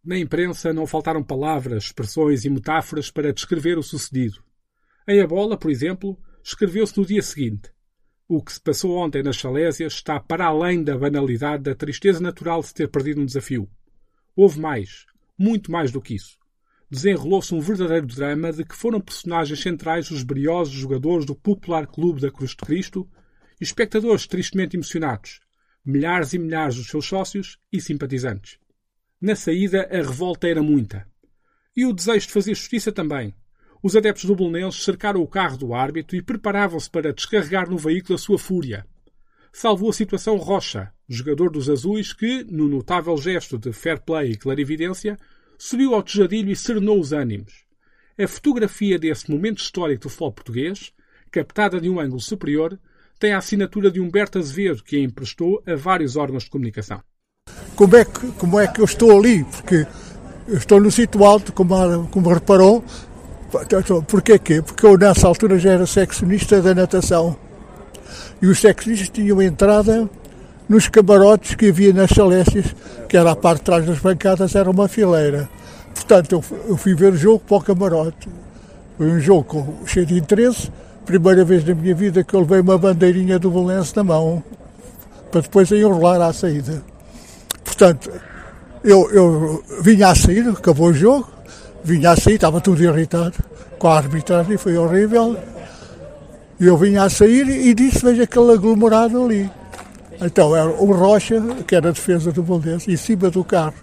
na 0.04 0.18
imprensa 0.18 0.74
não 0.74 0.88
faltaram 0.88 1.24
palavras, 1.24 1.86
expressões 1.86 2.46
e 2.46 2.50
metáforas 2.50 3.12
para 3.12 3.34
descrever 3.34 3.78
o 3.78 3.84
sucedido. 3.84 4.44
Em 5.08 5.22
A 5.22 5.28
Bola, 5.28 5.58
por 5.58 5.70
exemplo, 5.70 6.18
escreveu-se 6.44 6.98
no 6.98 7.06
dia 7.06 7.22
seguinte: 7.22 7.72
O 8.28 8.42
que 8.42 8.54
se 8.54 8.62
passou 8.62 8.96
ontem 8.96 9.24
nas 9.24 9.38
Salésias 9.38 9.94
está 9.94 10.20
para 10.20 10.46
além 10.46 10.84
da 10.84 10.98
banalidade 10.98 11.64
da 11.64 11.76
tristeza 11.76 12.20
natural 12.20 12.62
de 12.62 12.68
se 12.68 12.74
ter 12.74 12.88
perdido 12.88 13.22
um 13.22 13.26
desafio. 13.26 13.70
Houve 14.36 14.60
mais, 14.60 15.06
muito 15.38 15.72
mais 15.72 15.92
do 15.92 16.02
que 16.02 16.16
isso. 16.16 16.38
Desenrolou-se 16.92 17.54
um 17.54 17.60
verdadeiro 17.60 18.08
drama 18.08 18.54
de 18.54 18.64
que 18.64 18.76
foram 18.76 19.02
personagens 19.02 19.60
centrais 19.60 20.12
os 20.12 20.24
briosos 20.24 20.74
jogadores 20.74 21.26
do 21.26 21.36
popular 21.36 21.88
Clube 21.88 22.22
da 22.22 22.32
Cruz 22.32 22.52
de 22.52 22.58
Cristo 22.58 23.10
e 23.60 23.64
espectadores 23.64 24.26
tristemente 24.28 24.78
emocionados, 24.78 25.40
milhares 25.86 26.34
e 26.34 26.40
milhares 26.40 26.76
dos 26.76 26.88
seus 26.88 27.06
sócios 27.06 27.58
e 27.72 27.82
simpatizantes. 27.82 28.59
Na 29.22 29.36
saída, 29.36 29.90
a 29.92 29.98
revolta 29.98 30.48
era 30.48 30.64
muita. 30.64 31.06
E 31.76 31.86
o 31.86 31.92
desejo 31.94 32.28
de 32.28 32.34
fazer 32.34 32.56
justiça 32.56 32.92
também, 32.92 33.34
os 33.82 33.96
adeptos 33.96 34.26
do 34.26 34.36
Bolonenses 34.36 34.84
cercaram 34.84 35.22
o 35.22 35.28
carro 35.28 35.58
do 35.58 35.74
árbitro 35.74 36.16
e 36.16 36.22
preparavam-se 36.22 36.90
para 36.90 37.14
descarregar 37.14 37.70
no 37.70 37.78
veículo 37.78 38.16
a 38.16 38.18
sua 38.18 38.38
fúria. 38.38 38.86
Salvou 39.52 39.90
a 39.90 39.94
situação 39.94 40.38
Rocha, 40.38 40.92
jogador 41.08 41.50
dos 41.50 41.70
Azuis 41.70 42.14
que, 42.14 42.44
no 42.44 42.68
notável 42.68 43.18
gesto 43.18 43.58
de 43.58 43.74
fair 43.74 44.00
play 44.00 44.32
e 44.32 44.38
clarividência, 44.38 45.18
subiu 45.58 45.96
ao 45.96 46.04
tejadilho 46.04 46.52
e 46.52 46.56
serenou 46.56 47.00
os 47.00 47.12
ânimos. 47.12 47.66
A 48.18 48.28
fotografia 48.28 49.00
desse 49.00 49.32
momento 49.32 49.60
histórico 49.60 50.04
do 50.04 50.10
futebol 50.10 50.34
português, 50.34 50.94
captada 51.32 51.80
de 51.80 51.90
um 51.90 52.00
ângulo 52.00 52.20
superior, 52.20 52.80
tem 53.18 53.34
a 53.34 53.38
assinatura 53.38 53.90
de 53.92 54.00
Humberto 54.00 54.40
Azevedo, 54.40 54.84
que 54.84 54.98
a 54.98 55.00
emprestou 55.00 55.64
a 55.66 55.76
vários 55.76 56.16
órgãos 56.16 56.44
de 56.44 56.50
comunicação. 56.50 57.02
Como 57.76 57.96
é 57.96 58.06
que, 58.06 58.28
como 58.34 58.60
é 58.60 58.68
que 58.68 58.82
eu 58.82 58.86
estou 58.86 59.18
ali? 59.18 59.44
Porque 59.44 59.88
eu 60.48 60.58
estou 60.58 60.82
no 60.82 60.92
sítio 60.92 61.24
alto, 61.24 61.54
como, 61.54 62.08
como 62.12 62.34
reparou, 62.34 62.84
Porquê 64.08 64.38
quê? 64.38 64.62
Porque 64.62 64.86
eu 64.86 64.96
nessa 64.96 65.28
altura 65.28 65.58
já 65.58 65.72
era 65.72 65.86
seccionista 65.88 66.62
da 66.62 66.76
natação. 66.76 67.36
E 68.40 68.46
os 68.46 68.60
seccionistas 68.62 69.10
tinham 69.10 69.42
entrada 69.42 70.08
nos 70.68 70.88
camarotes 70.88 71.56
que 71.56 71.70
havia 71.70 71.92
nas 71.92 72.12
Salécias, 72.12 72.76
que 73.08 73.18
era 73.18 73.32
a 73.32 73.36
parte 73.36 73.60
de 73.60 73.66
trás 73.66 73.86
das 73.86 73.98
bancadas, 73.98 74.54
era 74.54 74.70
uma 74.70 74.88
fileira. 74.88 75.50
Portanto, 75.96 76.34
eu, 76.34 76.44
eu 76.70 76.78
fui 76.78 76.94
ver 76.94 77.14
o 77.14 77.18
jogo 77.18 77.40
para 77.40 77.58
o 77.58 77.62
camarote. 77.62 78.30
Foi 78.98 79.08
um 79.08 79.20
jogo 79.20 79.80
cheio 79.88 80.06
de 80.06 80.16
interesse. 80.16 80.72
Primeira 81.06 81.44
vez 81.44 81.66
na 81.66 81.74
minha 81.74 81.96
vida 81.96 82.24
que 82.24 82.36
eu 82.36 82.42
levei 82.42 82.60
uma 82.60 82.78
bandeirinha 82.78 83.40
do 83.40 83.50
Belenense 83.50 83.96
na 83.96 84.04
mão, 84.04 84.44
para 85.32 85.42
depois 85.42 85.72
enrolar 85.72 86.22
à 86.22 86.32
saída. 86.32 86.84
Portanto, 87.80 88.12
eu, 88.84 89.10
eu 89.10 89.64
vinha 89.80 90.10
a 90.10 90.16
sair, 90.16 90.46
acabou 90.50 90.90
o 90.90 90.94
jogo, 90.94 91.30
vinha 91.82 92.12
a 92.12 92.18
sair, 92.18 92.36
estava 92.36 92.60
tudo 92.60 92.84
irritado 92.84 93.36
com 93.78 93.88
a 93.88 93.96
arbitragem, 93.96 94.58
foi 94.58 94.78
horrível. 94.78 95.38
E 96.60 96.66
eu 96.66 96.76
vinha 96.76 97.04
a 97.04 97.10
sair 97.10 97.48
e 97.48 97.74
disse: 97.74 98.04
Veja 98.04 98.24
aquele 98.24 98.52
aglomerado 98.52 99.24
ali. 99.24 99.50
Então 100.22 100.54
era 100.54 100.68
o 100.68 100.92
Rocha, 100.92 101.42
que 101.66 101.74
era 101.74 101.88
a 101.88 101.92
defesa 101.94 102.34
do 102.34 102.44
Boldense, 102.44 102.92
em 102.92 102.98
cima 102.98 103.30
do 103.30 103.46
carro, 103.46 103.76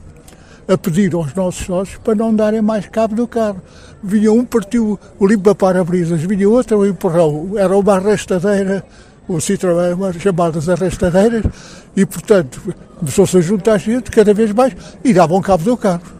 a 0.69 0.77
pedir 0.77 1.15
aos 1.15 1.35
nossos 1.35 1.65
sócios 1.65 1.99
para 2.05 2.15
não 2.15 2.35
darem 2.35 2.61
mais 2.61 2.87
cabo 2.89 3.15
do 3.15 3.27
carro. 3.27 3.63
Vinha 4.03 4.31
um, 4.31 4.45
partiu 4.45 5.01
o 5.19 5.27
limpa-para-brisas, 5.27 6.21
vinha 6.21 6.47
outro, 6.51 6.81
o 6.81 6.87
empurrão. 6.87 7.53
Era 7.57 7.75
uma 7.75 7.95
arrastadeira, 7.95 8.85
o 9.29 9.37
Citroën, 9.37 10.19
chamadas 10.21 10.69
arrastadeiras, 10.69 11.45
e 11.97 12.07
portanto 12.07 12.75
começou-se 12.99 13.37
a 13.37 13.41
juntar 13.41 13.79
gente 13.79 14.11
cada 14.11 14.33
vez 14.33 14.53
mais 14.53 14.75
e 15.05 15.13
davam 15.13 15.41
cabo 15.41 15.65
do 15.65 15.77
carro. 15.77 16.17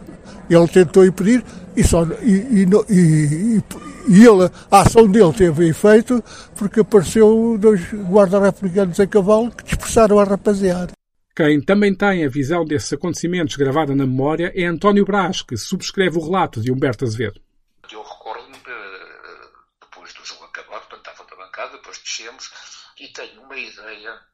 Ele 0.49 0.67
tentou 0.67 1.05
impedir, 1.05 1.43
e, 1.75 1.83
só, 1.83 2.03
e, 2.21 2.63
e, 2.63 2.67
e, 2.89 3.63
e 4.07 4.25
ele, 4.25 4.49
a 4.71 4.81
ação 4.81 5.05
dele 5.07 5.33
teve 5.33 5.67
efeito 5.67 6.23
porque 6.55 6.79
apareceu 6.79 7.57
dois 7.59 7.81
guardas 7.91 8.41
republicanos 8.41 8.99
a 8.99 9.07
cavalo 9.07 9.51
que 9.51 9.65
dispersaram 9.65 10.19
a 10.19 10.23
rapaziada. 10.23 10.93
Quem 11.35 11.61
também 11.61 11.93
tem 11.93 12.25
a 12.25 12.29
visão 12.29 12.65
desses 12.65 12.91
acontecimentos 12.93 13.55
gravada 13.57 13.93
na 13.93 14.07
memória 14.07 14.51
é 14.55 14.65
António 14.65 15.05
Brás, 15.05 15.43
que 15.43 15.55
subscreve 15.55 16.17
o 16.17 16.23
relato 16.23 16.59
de 16.59 16.71
Humberto 16.71 17.05
Azevedo. 17.05 17.39
Eu 17.91 18.01
recordo-me, 18.01 18.55
eh, 18.55 19.47
depois 19.79 20.11
do 20.15 20.25
jogo 20.25 20.45
acabar, 20.45 20.79
portanto 20.79 21.07
estava 21.07 21.29
na 21.29 21.45
bancada, 21.45 21.73
depois 21.73 21.99
descemos, 22.03 22.49
e 22.99 23.07
tenho 23.09 23.41
uma 23.43 23.55
ideia, 23.55 24.27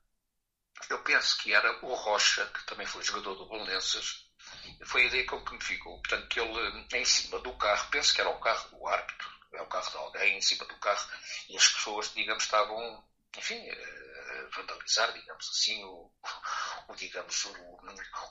eu 0.89 1.03
penso 1.03 1.37
que 1.37 1.53
era 1.53 1.85
o 1.85 1.93
Rocha, 1.93 2.45
que 2.47 2.65
também 2.65 2.85
foi 2.85 3.03
jogador 3.03 3.35
do 3.35 3.45
Bolonenses, 3.45 4.25
foi 4.85 5.03
a 5.03 5.05
ideia 5.05 5.25
que 5.25 5.53
me 5.53 5.61
ficou. 5.61 5.99
Portanto, 5.99 6.27
que 6.27 6.39
ele, 6.39 6.87
em 6.93 7.05
cima 7.05 7.39
do 7.39 7.53
carro, 7.57 7.89
penso 7.91 8.13
que 8.13 8.21
era 8.21 8.29
o 8.29 8.39
carro 8.39 8.69
do 8.69 8.87
árbitro, 8.87 9.29
é 9.53 9.61
o 9.61 9.67
carro 9.67 9.89
de 9.89 9.97
alguém, 9.97 10.37
em 10.37 10.41
cima 10.41 10.65
do 10.65 10.75
carro, 10.77 11.09
e 11.49 11.57
as 11.57 11.67
pessoas, 11.67 12.13
digamos, 12.13 12.43
estavam, 12.43 13.03
enfim, 13.37 13.69
a 13.69 14.49
vandalizar, 14.55 15.13
digamos 15.13 15.49
assim, 15.49 15.83
o, 15.83 16.11
o 16.87 16.95
digamos, 16.95 17.45
o, 17.45 17.79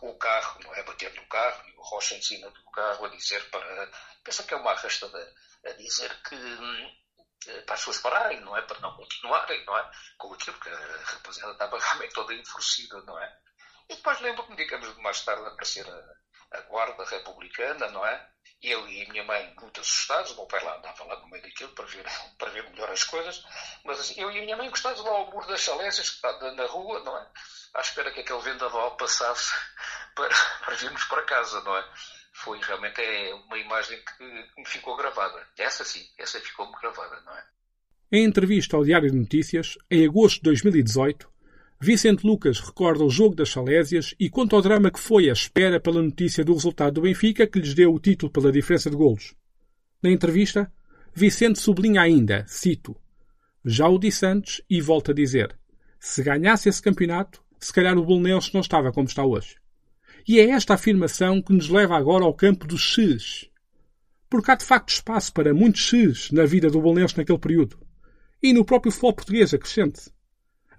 o, 0.03 0.15
carro, 0.19 0.61
não 0.65 0.75
é? 0.75 0.83
Bater 0.83 1.15
no 1.15 1.27
carro, 1.27 1.69
e 1.69 1.77
o 1.77 1.83
Rocha 1.83 2.17
em 2.17 2.23
cima 2.23 2.51
do 2.51 2.65
carro 2.71 3.05
a 3.05 3.09
dizer 3.09 3.49
para, 3.51 3.91
penso 4.25 4.45
que 4.45 4.55
é 4.55 4.57
uma 4.57 4.73
arrastada, 4.73 5.35
a 5.65 5.73
dizer 5.73 6.23
que 6.23 6.37
para 7.67 7.75
as 7.75 7.81
pessoas 7.81 7.99
pararem, 7.99 8.41
não 8.41 8.57
é? 8.57 8.63
Para 8.63 8.81
não 8.81 8.97
continuarem, 8.97 9.65
não 9.65 9.77
é? 9.77 9.91
Com 10.19 10.33
aquilo 10.33 10.59
que 10.61 10.69
a 10.69 11.03
rapaziada 11.05 11.53
estava 11.53 11.79
realmente 11.79 12.15
toda 12.15 12.35
enfurecida, 12.35 13.01
não 13.03 13.19
é? 13.19 13.39
E 13.89 13.97
depois 13.97 14.21
lembro-me, 14.21 14.57
digamos, 14.57 14.95
de 14.95 15.03
mais 15.03 15.21
tarde 15.25 15.47
aparecer 15.47 15.87
a, 15.89 16.59
a 16.59 16.61
guarda 16.63 17.05
republicana, 17.05 17.89
não 17.91 18.07
é? 18.07 18.29
Eu 18.63 18.89
e 18.89 19.03
a 19.03 19.09
minha 19.09 19.25
mãe 19.25 19.55
muito 19.61 19.81
assustados, 19.81 20.31
o 20.33 20.37
meu 20.37 20.47
pai 20.47 20.63
lá 20.63 20.77
andava 20.77 21.05
lá 21.05 21.17
no 21.19 21.29
meio 21.29 21.43
daquilo 21.43 21.73
para 21.75 21.85
ver, 21.87 22.05
para 22.39 22.51
ver 22.51 22.71
melhor 22.71 22.91
as 22.91 23.03
coisas, 23.03 23.45
mas 23.85 23.99
assim, 23.99 24.21
eu 24.21 24.31
e 24.31 24.39
a 24.39 24.43
minha 24.43 24.57
mãe 24.57 24.69
encostados 24.69 25.03
lá 25.03 25.11
ao 25.11 25.31
muro 25.31 25.49
das 25.49 25.61
Chalésias, 25.61 26.11
que 26.11 26.17
está 26.17 26.53
na 26.53 26.67
rua, 26.67 27.01
não 27.01 27.17
é? 27.19 27.29
À 27.75 27.81
espera 27.81 28.13
que 28.13 28.21
aquele 28.21 28.41
vendaval 28.41 28.97
passasse 28.97 29.53
para, 30.15 30.29
para 30.65 30.75
virmos 30.77 31.05
para 31.05 31.25
casa, 31.25 31.61
não 31.63 31.77
é? 31.77 31.93
Foi 32.33 32.59
realmente 32.61 33.01
é 33.01 33.35
uma 33.35 33.59
imagem 33.59 33.99
que 33.99 34.25
me 34.59 34.67
ficou 34.67 34.97
gravada. 34.97 35.47
Essa 35.59 35.85
sim, 35.85 36.05
essa 36.19 36.41
ficou-me 36.41 36.73
gravada, 36.81 37.21
não 37.25 37.33
é? 37.33 37.45
Em 38.11 38.25
entrevista 38.25 38.77
ao 38.77 38.85
Diário 38.85 39.11
de 39.11 39.17
Notícias, 39.17 39.79
em 39.91 40.07
agosto 40.07 40.37
de 40.37 40.43
2018, 40.43 41.31
Vicente 41.81 42.27
Lucas 42.27 42.61
recorda 42.61 43.03
o 43.05 43.11
jogo 43.11 43.35
das 43.35 43.51
Salésias 43.51 44.15
e 44.21 44.31
conta 44.31 44.55
o 44.55 44.63
drama 44.63 44.91
que 44.91 45.01
foi 45.01 45.29
a 45.29 45.33
espera 45.33 45.81
pela 45.81 46.03
notícia 46.03 46.45
do 46.45 46.53
resultado 46.53 46.95
do 46.95 47.01
Benfica 47.01 47.47
que 47.47 47.59
lhes 47.59 47.75
deu 47.75 47.93
o 47.93 47.99
título 47.99 48.31
pela 48.31 48.53
diferença 48.53 48.89
de 48.89 48.97
golos. 48.97 49.35
Na 50.03 50.11
entrevista, 50.11 50.73
Vicente 51.15 51.59
sublinha 51.59 52.03
ainda, 52.03 52.45
cito, 52.47 52.97
Já 53.65 53.89
o 53.89 53.99
disse 53.99 54.25
antes 54.27 54.63
e 54.69 54.81
volto 54.81 55.11
a 55.11 55.15
dizer, 55.15 55.59
se 55.99 56.23
ganhasse 56.23 56.69
esse 56.69 56.83
campeonato, 56.83 57.43
se 57.59 57.73
calhar 57.73 57.97
o 57.97 58.05
Bolonenses 58.05 58.53
não 58.53 58.61
estava 58.61 58.93
como 58.93 59.07
está 59.07 59.25
hoje. 59.25 59.57
E 60.27 60.39
é 60.39 60.51
esta 60.51 60.75
afirmação 60.75 61.43
que 61.43 61.53
nos 61.53 61.69
leva 61.69 61.97
agora 61.97 62.25
ao 62.25 62.35
campo 62.35 62.67
dos 62.67 62.81
X. 62.81 63.49
Porque 64.31 64.51
há 64.51 64.55
de 64.55 64.65
facto 64.65 64.91
espaço 64.91 65.33
para 65.33 65.53
muitos 65.53 65.83
X 65.83 66.31
na 66.31 66.45
vida 66.45 66.71
do 66.71 66.81
Bolonenses 66.81 67.17
naquele 67.17 67.39
período. 67.39 67.79
E 68.43 68.53
no 68.53 68.65
próprio 68.65 68.93
futebol 68.93 69.15
português 69.15 69.53
acrescente. 69.53 70.11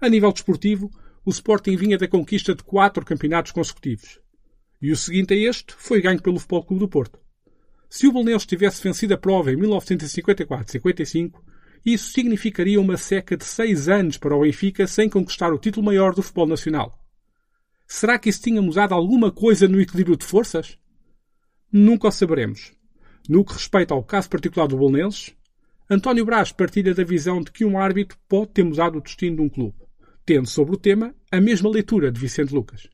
A 0.00 0.08
nível 0.08 0.32
desportivo, 0.32 0.90
o 1.24 1.30
Sporting 1.30 1.76
vinha 1.76 1.96
da 1.96 2.08
conquista 2.08 2.54
de 2.54 2.62
quatro 2.62 3.04
campeonatos 3.04 3.52
consecutivos. 3.52 4.18
E 4.80 4.90
o 4.92 4.96
seguinte 4.96 5.32
a 5.32 5.36
este 5.36 5.74
foi 5.76 6.02
ganho 6.02 6.20
pelo 6.20 6.38
Futebol 6.38 6.64
Clube 6.64 6.80
do 6.80 6.88
Porto. 6.88 7.18
Se 7.88 8.06
o 8.06 8.12
Bolonenses 8.12 8.46
tivesse 8.46 8.82
vencido 8.82 9.14
a 9.14 9.18
prova 9.18 9.52
em 9.52 9.56
1954-55, 9.56 11.40
isso 11.84 12.12
significaria 12.12 12.80
uma 12.80 12.96
seca 12.96 13.36
de 13.36 13.44
seis 13.44 13.88
anos 13.88 14.16
para 14.16 14.34
o 14.34 14.40
Benfica 14.40 14.86
sem 14.86 15.08
conquistar 15.08 15.52
o 15.52 15.58
título 15.58 15.86
maior 15.86 16.14
do 16.14 16.22
futebol 16.22 16.46
nacional. 16.46 16.98
Será 17.86 18.18
que 18.18 18.28
isso 18.28 18.42
tinha 18.42 18.62
mudado 18.62 18.94
alguma 18.94 19.30
coisa 19.30 19.68
no 19.68 19.80
equilíbrio 19.80 20.16
de 20.16 20.24
forças? 20.24 20.78
Nunca 21.72 22.08
o 22.08 22.10
saberemos. 22.10 22.72
No 23.28 23.44
que 23.44 23.52
respeita 23.52 23.94
ao 23.94 24.02
caso 24.02 24.28
particular 24.28 24.66
do 24.66 24.76
Bolonenses, 24.76 25.34
António 25.90 26.24
Brás 26.24 26.52
partilha 26.52 26.94
da 26.94 27.04
visão 27.04 27.40
de 27.42 27.50
que 27.50 27.64
um 27.64 27.78
árbitro 27.78 28.18
pode 28.28 28.52
ter 28.52 28.64
mudado 28.64 28.98
o 28.98 29.00
destino 29.00 29.36
de 29.36 29.42
um 29.42 29.48
clube 29.48 29.84
tendo 30.24 30.48
sobre 30.48 30.74
o 30.74 30.78
tema 30.78 31.14
a 31.30 31.40
mesma 31.40 31.70
leitura 31.70 32.10
de 32.10 32.18
Vicente 32.18 32.54
Lucas. 32.54 32.88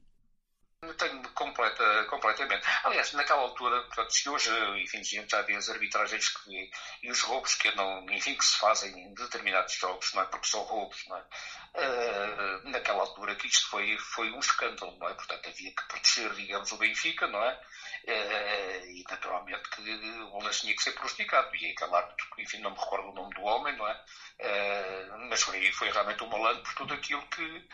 Tenho 0.99 1.23
completa, 1.35 2.07
completamente. 2.09 2.60
Aliás, 2.91 3.13
naquela 3.13 3.43
altura, 3.43 3.83
portanto, 3.83 4.11
se 4.13 4.29
hoje, 4.29 4.51
enfim, 4.83 5.01
já 5.05 5.43
vê 5.43 5.55
as 5.55 5.69
arbitragens 5.69 6.29
que, 6.29 6.71
e 7.05 7.11
os 7.13 7.21
roubos 7.21 7.55
que, 7.55 7.71
não, 7.77 8.05
enfim, 8.11 8.35
que 8.35 8.45
se 8.45 8.59
fazem 8.59 8.93
em 8.93 9.15
determinados 9.15 9.73
jogos, 9.75 10.13
não 10.13 10.23
é? 10.23 10.27
Porque 10.27 10.49
são 10.49 10.61
roubos, 10.63 11.01
não 11.07 11.17
é? 11.17 11.21
Uh, 11.21 12.69
naquela 12.69 13.03
altura 13.03 13.37
que 13.37 13.47
isto 13.47 13.69
foi, 13.69 13.97
foi 13.97 14.33
um 14.33 14.41
escândalo, 14.41 14.99
não 14.99 15.09
é? 15.09 15.15
Portanto, 15.15 15.49
havia 15.49 15.71
que 15.73 15.87
proteger, 15.87 16.35
digamos, 16.35 16.73
o 16.73 16.79
Benfica, 16.79 17.29
não 17.29 17.41
é? 17.45 17.61
Uh, 18.09 18.87
e 18.87 19.05
naturalmente 19.09 19.71
que 19.71 19.81
o 19.83 20.31
Bolonense 20.31 20.63
tinha 20.63 20.75
que 20.75 20.83
ser 20.83 20.93
prejudicado. 20.93 21.55
E 21.55 21.71
aquele 21.71 21.95
árbitro, 21.95 22.27
enfim, 22.39 22.59
não 22.59 22.73
me 22.73 22.77
recordo 22.77 23.09
o 23.09 23.15
nome 23.15 23.33
do 23.35 23.43
homem, 23.43 23.77
não 23.77 23.87
é? 23.87 24.05
Uh, 24.41 25.29
mas 25.29 25.43
foi, 25.43 25.71
foi 25.73 25.93
realmente 25.93 26.25
um 26.25 26.29
malandro 26.29 26.65
por 26.65 26.75
tudo 26.75 26.95
aquilo 26.95 27.25
que, 27.29 27.69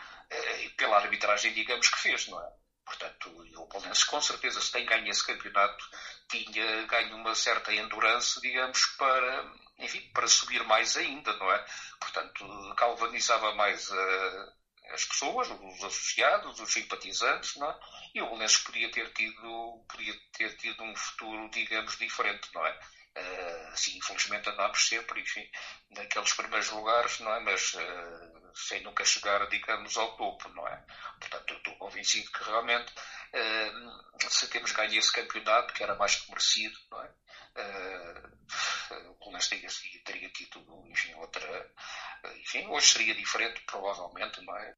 pela 0.77 0.97
arbitragem, 0.97 1.53
digamos, 1.53 1.89
que 1.89 1.99
fez, 2.01 2.27
não 2.27 2.39
é? 2.39 2.66
Portanto, 2.87 3.29
o 3.57 3.65
Bolonenses 3.67 4.05
com 4.05 4.21
certeza 4.21 4.61
se 4.61 4.71
tem 4.71 4.85
ganho 4.85 5.09
esse 5.09 5.25
campeonato, 5.25 5.85
tinha 6.29 6.85
ganho 6.87 7.17
uma 7.17 7.35
certa 7.35 7.73
endurance, 7.73 8.39
digamos, 8.39 8.85
para, 8.97 9.51
enfim, 9.77 10.09
para 10.13 10.25
subir 10.25 10.63
mais 10.63 10.95
ainda, 10.95 11.33
não 11.33 11.51
é? 11.51 11.65
Portanto, 11.99 12.75
galvanizava 12.75 13.53
mais 13.55 13.91
a, 13.91 14.53
as 14.93 15.03
pessoas, 15.03 15.49
os 15.49 15.83
associados, 15.83 16.61
os 16.61 16.71
simpatizantes, 16.71 17.57
não 17.57 17.69
é? 17.69 17.79
E 18.15 18.21
o 18.21 18.27
Bolonenses 18.27 18.59
podia 18.59 18.89
ter 18.89 19.11
tido, 19.11 19.85
podia 19.89 20.17
ter 20.31 20.55
tido 20.55 20.81
um 20.81 20.95
futuro, 20.95 21.49
digamos, 21.49 21.97
diferente, 21.97 22.49
não 22.53 22.65
é? 22.65 22.79
Uh, 23.17 23.75
sim, 23.75 23.97
infelizmente 23.97 24.47
andámos 24.47 24.87
sempre, 24.87 25.19
enfim, 25.19 25.45
naqueles 25.89 26.31
primeiros 26.33 26.69
lugares, 26.69 27.19
não 27.19 27.33
é? 27.33 27.39
Mas 27.41 27.73
uh, 27.73 28.36
sem 28.57 28.81
nunca 28.83 29.05
chegar, 29.05 29.47
digamos, 29.49 29.95
ao 29.97 30.17
topo, 30.17 30.49
não 30.49 30.67
é? 30.67 30.83
Portanto, 31.19 31.53
estou 31.53 31.75
convencido 31.75 32.31
que 32.31 32.43
realmente 32.43 32.91
uh, 32.91 34.29
se 34.29 34.47
temos 34.49 34.71
ganho 34.71 34.97
esse 34.97 35.11
campeonato, 35.13 35.73
que 35.73 35.83
era 35.83 35.95
mais 35.95 36.15
que 36.15 36.29
merecido, 36.29 36.75
não 36.91 37.03
é? 37.03 37.09
Uh, 37.57 39.11
o 39.11 39.15
Bolonense 39.19 39.49
teria, 39.49 39.69
teria 40.05 40.29
tido, 40.29 40.59
enfim, 40.89 41.13
outra... 41.15 41.71
Enfim, 42.41 42.65
hoje 42.67 42.87
seria 42.87 43.15
diferente, 43.15 43.61
provavelmente, 43.65 44.43
não 44.43 44.55
é? 44.57 44.75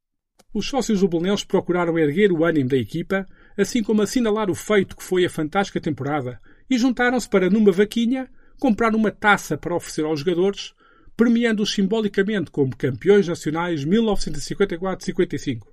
Os 0.54 0.68
sócios 0.68 1.00
do 1.02 1.08
Belenenses 1.08 1.46
procuraram 1.46 1.98
erguer 1.98 2.32
o 2.32 2.44
ânimo 2.44 2.70
da 2.70 2.78
equipa, 2.78 3.26
assim 3.58 3.84
como 3.84 4.02
assinalar 4.02 4.50
o 4.50 4.56
feito 4.56 4.96
que 4.96 5.04
foi 5.04 5.26
a 5.26 5.30
fantástica 5.30 5.80
temporada 5.80 6.42
e 6.70 6.78
juntaram-se 6.78 7.30
para, 7.30 7.50
numa 7.50 7.72
vaquinha, 7.72 8.30
comprar 8.60 8.96
uma 8.96 9.12
taça 9.12 9.58
para 9.58 9.76
oferecer 9.76 10.06
aos 10.06 10.20
jogadores, 10.20 10.74
premiando-os 11.20 11.74
simbolicamente 11.74 12.50
como 12.50 12.74
campeões 12.74 13.28
nacionais 13.28 13.84
1954-55. 13.84 15.68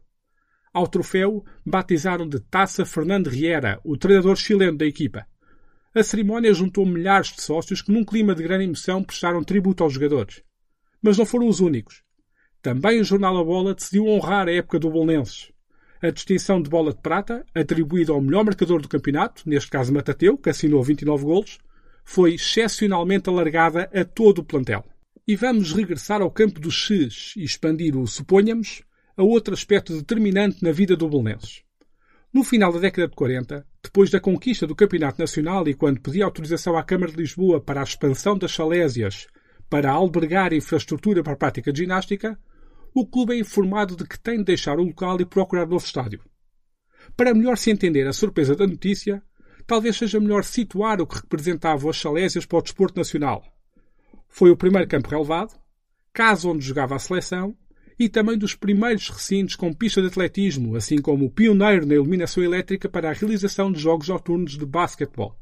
Ao 0.74 0.88
troféu, 0.88 1.44
batizaram 1.64 2.28
de 2.28 2.40
Taça 2.40 2.84
Fernando 2.84 3.28
Riera, 3.28 3.78
o 3.84 3.96
treinador 3.96 4.34
chileno 4.34 4.76
da 4.76 4.84
equipa. 4.84 5.24
A 5.94 6.02
cerimónia 6.02 6.52
juntou 6.52 6.84
milhares 6.84 7.28
de 7.28 7.40
sócios 7.42 7.80
que, 7.80 7.92
num 7.92 8.04
clima 8.04 8.34
de 8.34 8.42
grande 8.42 8.64
emoção, 8.64 9.04
prestaram 9.04 9.44
tributo 9.44 9.84
aos 9.84 9.92
jogadores. 9.92 10.42
Mas 11.00 11.16
não 11.16 11.24
foram 11.24 11.46
os 11.46 11.60
únicos. 11.60 12.02
Também 12.60 13.00
o 13.00 13.04
jornal 13.04 13.38
A 13.38 13.44
Bola 13.44 13.72
decidiu 13.72 14.08
honrar 14.08 14.48
a 14.48 14.52
época 14.52 14.80
do 14.80 14.90
Bolonenses. 14.90 15.52
A 16.02 16.10
distinção 16.10 16.60
de 16.60 16.68
bola 16.68 16.92
de 16.92 17.00
prata, 17.00 17.46
atribuída 17.54 18.12
ao 18.12 18.20
melhor 18.20 18.44
marcador 18.44 18.82
do 18.82 18.88
campeonato, 18.88 19.44
neste 19.48 19.70
caso 19.70 19.94
Matateu, 19.94 20.36
que 20.36 20.50
assinou 20.50 20.82
29 20.82 21.24
golos, 21.24 21.58
foi 22.04 22.34
excepcionalmente 22.34 23.30
alargada 23.30 23.88
a 23.94 24.04
todo 24.04 24.40
o 24.40 24.44
plantel. 24.44 24.84
E 25.28 25.34
vamos 25.34 25.72
regressar 25.72 26.22
ao 26.22 26.30
campo 26.30 26.60
dos 26.60 26.74
X 26.74 27.34
e 27.36 27.42
expandir 27.42 27.96
o 27.96 28.06
suponhamos 28.06 28.82
a 29.16 29.24
outro 29.24 29.54
aspecto 29.54 29.92
determinante 29.92 30.62
na 30.62 30.70
vida 30.70 30.96
do 30.96 31.08
Belenenses. 31.08 31.64
No 32.32 32.44
final 32.44 32.72
da 32.72 32.78
década 32.78 33.08
de 33.08 33.16
40, 33.16 33.66
depois 33.82 34.08
da 34.08 34.20
conquista 34.20 34.68
do 34.68 34.76
Campeonato 34.76 35.18
Nacional 35.18 35.66
e 35.66 35.74
quando 35.74 36.00
pedia 36.00 36.24
autorização 36.24 36.76
à 36.76 36.84
Câmara 36.84 37.10
de 37.10 37.18
Lisboa 37.18 37.60
para 37.60 37.80
a 37.80 37.82
expansão 37.82 38.38
das 38.38 38.52
Salésias 38.52 39.26
para 39.68 39.90
albergar 39.90 40.52
infraestrutura 40.52 41.24
para 41.24 41.32
a 41.32 41.36
prática 41.36 41.72
de 41.72 41.80
ginástica, 41.80 42.38
o 42.94 43.04
clube 43.04 43.34
é 43.34 43.40
informado 43.40 43.96
de 43.96 44.04
que 44.04 44.20
tem 44.20 44.38
de 44.38 44.44
deixar 44.44 44.78
o 44.78 44.84
local 44.84 45.20
e 45.20 45.24
procurar 45.24 45.66
novo 45.66 45.84
estádio. 45.84 46.22
Para 47.16 47.34
melhor 47.34 47.58
se 47.58 47.72
entender 47.72 48.06
a 48.06 48.12
surpresa 48.12 48.54
da 48.54 48.64
notícia, 48.64 49.20
talvez 49.66 49.96
seja 49.96 50.20
melhor 50.20 50.44
situar 50.44 51.00
o 51.00 51.06
que 51.06 51.16
representavam 51.16 51.90
as 51.90 51.96
Salésias 51.96 52.46
para 52.46 52.60
o 52.60 52.62
desporto 52.62 52.96
nacional. 52.96 53.55
Foi 54.36 54.50
o 54.50 54.56
primeiro 54.56 54.86
campo 54.86 55.08
relevado, 55.08 55.58
casa 56.12 56.46
onde 56.46 56.62
jogava 56.62 56.94
a 56.94 56.98
seleção 56.98 57.56
e 57.98 58.06
também 58.06 58.36
dos 58.36 58.54
primeiros 58.54 59.08
recintos 59.08 59.56
com 59.56 59.72
pista 59.72 60.02
de 60.02 60.08
atletismo, 60.08 60.76
assim 60.76 60.98
como 60.98 61.24
o 61.24 61.30
pioneiro 61.30 61.86
na 61.86 61.94
iluminação 61.94 62.44
elétrica 62.44 62.86
para 62.86 63.08
a 63.08 63.14
realização 63.14 63.72
de 63.72 63.80
jogos 63.80 64.08
noturnos 64.08 64.58
de 64.58 64.66
basquetebol. 64.66 65.34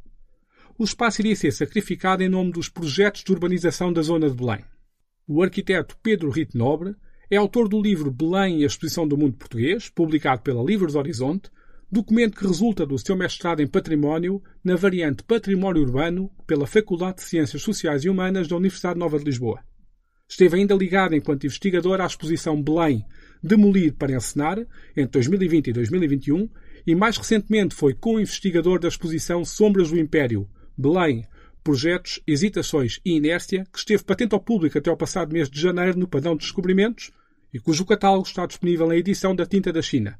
O 0.78 0.84
espaço 0.84 1.22
iria 1.22 1.34
ser 1.34 1.50
sacrificado 1.50 2.22
em 2.22 2.28
nome 2.28 2.52
dos 2.52 2.68
projetos 2.68 3.24
de 3.24 3.32
urbanização 3.32 3.92
da 3.92 4.00
zona 4.00 4.30
de 4.30 4.36
Belém. 4.36 4.64
O 5.26 5.42
arquiteto 5.42 5.98
Pedro 6.00 6.30
Rito 6.30 6.56
Nobre 6.56 6.94
é 7.28 7.36
autor 7.36 7.68
do 7.68 7.82
livro 7.82 8.12
Belém 8.12 8.60
e 8.60 8.62
a 8.62 8.68
Exposição 8.68 9.08
do 9.08 9.18
Mundo 9.18 9.36
Português, 9.36 9.88
publicado 9.88 10.42
pela 10.42 10.62
Livros 10.62 10.94
Horizonte, 10.94 11.50
documento 11.90 12.36
que 12.36 12.46
resulta 12.46 12.86
do 12.86 12.98
seu 12.98 13.16
mestrado 13.16 13.60
em 13.60 13.66
Património 13.66 14.42
na 14.62 14.76
variante 14.76 15.22
Património 15.22 15.82
Urbano 15.82 16.30
pela 16.46 16.66
Faculdade 16.66 17.16
de 17.16 17.24
Ciências 17.24 17.62
Sociais 17.62 18.04
e 18.04 18.08
Humanas 18.08 18.48
da 18.48 18.56
Universidade 18.56 18.98
Nova 18.98 19.18
de 19.18 19.24
Lisboa. 19.24 19.60
Esteve 20.28 20.56
ainda 20.56 20.74
ligado 20.74 21.14
enquanto 21.14 21.44
investigador 21.44 22.00
à 22.00 22.06
exposição 22.06 22.60
Belém, 22.60 23.04
Demolir 23.42 23.92
para 23.92 24.14
Encenar, 24.14 24.58
entre 24.96 25.10
2020 25.12 25.68
e 25.68 25.72
2021, 25.72 26.48
e 26.86 26.94
mais 26.94 27.16
recentemente 27.16 27.74
foi 27.74 27.94
co-investigador 27.94 28.78
da 28.80 28.88
exposição 28.88 29.44
Sombras 29.44 29.90
do 29.90 29.98
Império, 29.98 30.48
Belém, 30.76 31.26
Projetos, 31.62 32.20
Hesitações 32.26 33.00
e 33.04 33.16
Inércia, 33.16 33.66
que 33.72 33.78
esteve 33.78 34.02
patente 34.02 34.34
ao 34.34 34.40
público 34.40 34.76
até 34.76 34.90
ao 34.90 34.96
passado 34.96 35.32
mês 35.32 35.48
de 35.48 35.60
janeiro 35.60 35.98
no 35.98 36.08
Padrão 36.08 36.36
de 36.36 36.42
Descobrimentos 36.42 37.10
e 37.52 37.60
cujo 37.60 37.84
catálogo 37.84 38.26
está 38.26 38.44
disponível 38.46 38.86
na 38.86 38.96
edição 38.96 39.34
da 39.34 39.46
Tinta 39.46 39.72
da 39.72 39.80
China. 39.80 40.18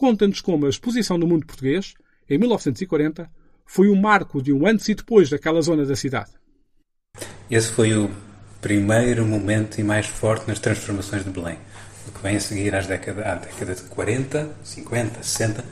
Conta-nos 0.00 0.40
como 0.40 0.64
a 0.64 0.70
exposição 0.70 1.18
do 1.18 1.26
mundo 1.26 1.44
português, 1.44 1.92
em 2.26 2.38
1940, 2.38 3.30
foi 3.66 3.90
o 3.90 3.94
marco 3.94 4.40
de 4.40 4.50
um 4.50 4.66
antes 4.66 4.88
e 4.88 4.94
depois 4.94 5.28
daquela 5.28 5.60
zona 5.60 5.84
da 5.84 5.94
cidade. 5.94 6.30
Esse 7.50 7.70
foi 7.70 7.94
o 7.94 8.10
primeiro 8.62 9.26
momento 9.26 9.78
e 9.78 9.84
mais 9.84 10.06
forte 10.06 10.48
nas 10.48 10.58
transformações 10.58 11.22
de 11.22 11.28
Belém. 11.28 11.58
O 12.08 12.12
que 12.12 12.22
vem 12.22 12.36
a 12.36 12.40
seguir 12.40 12.74
às 12.74 12.86
década, 12.86 13.30
à 13.30 13.34
década 13.34 13.74
de 13.74 13.82
40, 13.82 14.50
50, 14.64 15.22
60 15.22 15.64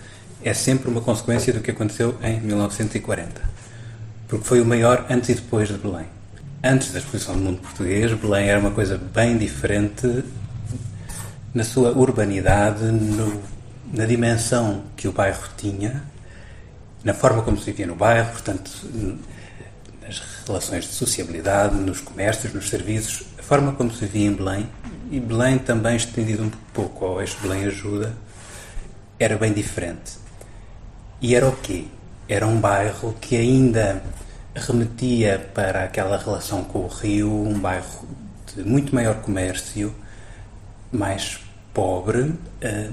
é 0.45 0.53
sempre 0.53 0.91
uma 0.91 1.01
consequência 1.01 1.51
do 1.51 1.62
que 1.62 1.71
aconteceu 1.71 2.14
em 2.23 2.38
1940 2.38 3.49
porque 4.29 4.45
foi 4.45 4.61
o 4.61 4.67
maior 4.67 5.07
antes 5.09 5.31
e 5.31 5.35
depois 5.37 5.69
de 5.69 5.79
Belém. 5.79 6.05
Antes 6.62 6.93
da 6.93 6.99
exposição 6.99 7.35
do 7.35 7.41
mundo 7.41 7.62
português, 7.62 8.12
Belém 8.12 8.47
era 8.47 8.61
uma 8.61 8.73
coisa 8.73 8.99
bem 8.99 9.38
diferente 9.38 10.23
na 11.55 11.64
sua 11.64 11.93
urbanidade, 11.93 12.85
no, 12.85 13.43
na 13.92 14.05
dimensão 14.05 14.85
que 14.96 15.09
o 15.09 15.12
bairro 15.12 15.48
tinha, 15.57 16.03
na 17.05 17.14
forma 17.14 17.42
como 17.42 17.57
se 17.59 17.66
vivia 17.66 17.87
no 17.87 17.94
bairro, 17.94 18.33
portanto, 18.33 18.70
nas 20.03 20.22
relações 20.46 20.85
de 20.85 20.92
sociabilidade, 20.92 21.77
nos 21.77 22.01
comércios, 22.01 22.53
nos 22.53 22.68
serviços, 22.68 23.24
a 23.38 23.42
forma 23.42 23.72
como 23.72 23.90
se 23.90 24.05
vivia 24.07 24.27
em 24.27 24.33
Belém, 24.33 24.68
e 25.11 25.20
Belém 25.20 25.59
também 25.59 25.96
estendido 25.96 26.42
um 26.44 26.51
pouco 26.72 27.05
ao 27.05 27.20
eixo 27.20 27.38
Belém 27.40 27.64
Ajuda, 27.64 28.14
era 29.18 29.37
bem 29.37 29.53
diferente. 29.53 30.12
E 31.20 31.35
era 31.35 31.48
o 31.48 31.57
quê? 31.57 31.87
Era 32.29 32.46
um 32.46 32.61
bairro 32.61 33.14
que 33.20 33.37
ainda 33.37 34.03
remetia 34.55 35.51
para 35.55 35.85
aquela 35.85 36.16
relação 36.18 36.62
com 36.64 36.81
o 36.81 36.88
Rio, 36.88 37.31
um 37.31 37.59
bairro 37.59 38.07
de 38.55 38.62
muito 38.62 38.94
maior 38.94 39.16
comércio, 39.16 39.94
mais 40.92 41.40
pobre, 41.72 42.35
eh, 42.61 42.90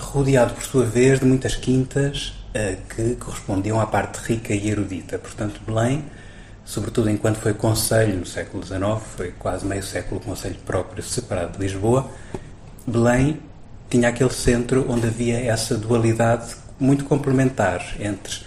rodeado 0.00 0.54
por 0.54 0.62
sua 0.62 0.84
vez 0.84 1.20
de 1.20 1.26
muitas 1.26 1.54
quintas 1.54 2.34
eh, 2.52 2.76
que 2.94 3.14
correspondiam 3.16 3.80
à 3.80 3.86
parte 3.86 4.18
rica 4.18 4.52
e 4.52 4.70
erudita. 4.70 5.18
Portanto, 5.18 5.60
Belém, 5.66 6.04
sobretudo 6.64 7.10
enquanto 7.10 7.36
foi 7.36 7.54
conselho 7.54 8.18
no 8.18 8.26
século 8.26 8.64
XIX, 8.64 9.00
foi 9.16 9.32
quase 9.38 9.64
meio 9.64 9.82
século 9.82 10.20
conselho 10.20 10.56
próprio 10.66 11.02
separado 11.02 11.52
de 11.52 11.58
Lisboa, 11.58 12.10
Belém 12.86 13.40
tinha 13.88 14.08
aquele 14.08 14.32
centro 14.32 14.86
onde 14.88 15.06
havia 15.06 15.38
essa 15.44 15.76
dualidade 15.76 16.54
muito 16.78 17.04
complementar 17.04 17.84
entre 18.00 18.40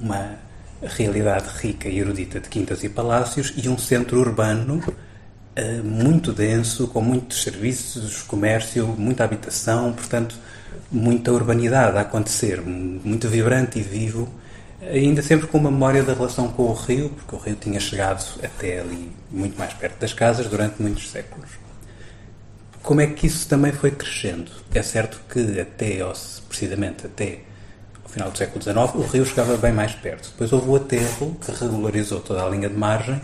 uma 0.00 0.36
realidade 0.82 1.46
rica 1.56 1.88
e 1.88 1.98
erudita 1.98 2.40
de 2.40 2.48
quintas 2.48 2.84
e 2.84 2.88
palácios 2.88 3.54
e 3.56 3.68
um 3.68 3.78
centro 3.78 4.20
urbano 4.20 4.82
uh, 4.86 5.84
muito 5.84 6.32
denso, 6.32 6.88
com 6.88 7.00
muitos 7.00 7.42
serviços, 7.42 8.22
comércio, 8.22 8.86
muita 8.86 9.24
habitação, 9.24 9.92
portanto, 9.92 10.36
muita 10.90 11.32
urbanidade 11.32 11.96
a 11.96 12.02
acontecer, 12.02 12.60
muito 12.60 13.28
vibrante 13.28 13.78
e 13.78 13.82
vivo, 13.82 14.28
ainda 14.82 15.22
sempre 15.22 15.46
com 15.46 15.58
uma 15.58 15.70
memória 15.70 16.02
da 16.02 16.14
relação 16.14 16.48
com 16.48 16.64
o 16.64 16.74
rio, 16.74 17.10
porque 17.10 17.34
o 17.34 17.38
rio 17.38 17.56
tinha 17.56 17.80
chegado 17.80 18.24
até 18.42 18.80
ali, 18.80 19.10
muito 19.30 19.58
mais 19.58 19.72
perto 19.74 19.98
das 19.98 20.12
casas, 20.12 20.46
durante 20.46 20.80
muitos 20.80 21.10
séculos. 21.10 21.50
Como 22.82 23.00
é 23.00 23.06
que 23.06 23.26
isso 23.26 23.48
também 23.48 23.72
foi 23.72 23.90
crescendo? 23.90 24.50
É 24.74 24.82
certo 24.82 25.20
que 25.28 25.60
até, 25.60 25.98
precisamente 26.48 27.06
até 27.06 27.40
final 28.14 28.30
do 28.30 28.38
século 28.38 28.62
XIX, 28.62 28.94
o 28.94 29.10
rio 29.10 29.26
chegava 29.26 29.56
bem 29.56 29.72
mais 29.72 29.92
perto. 29.92 30.30
Depois 30.30 30.52
houve 30.52 30.68
o 30.68 30.76
aterro 30.76 31.36
que 31.40 31.50
regularizou 31.50 32.20
toda 32.20 32.44
a 32.44 32.48
linha 32.48 32.68
de 32.68 32.76
margem 32.76 33.20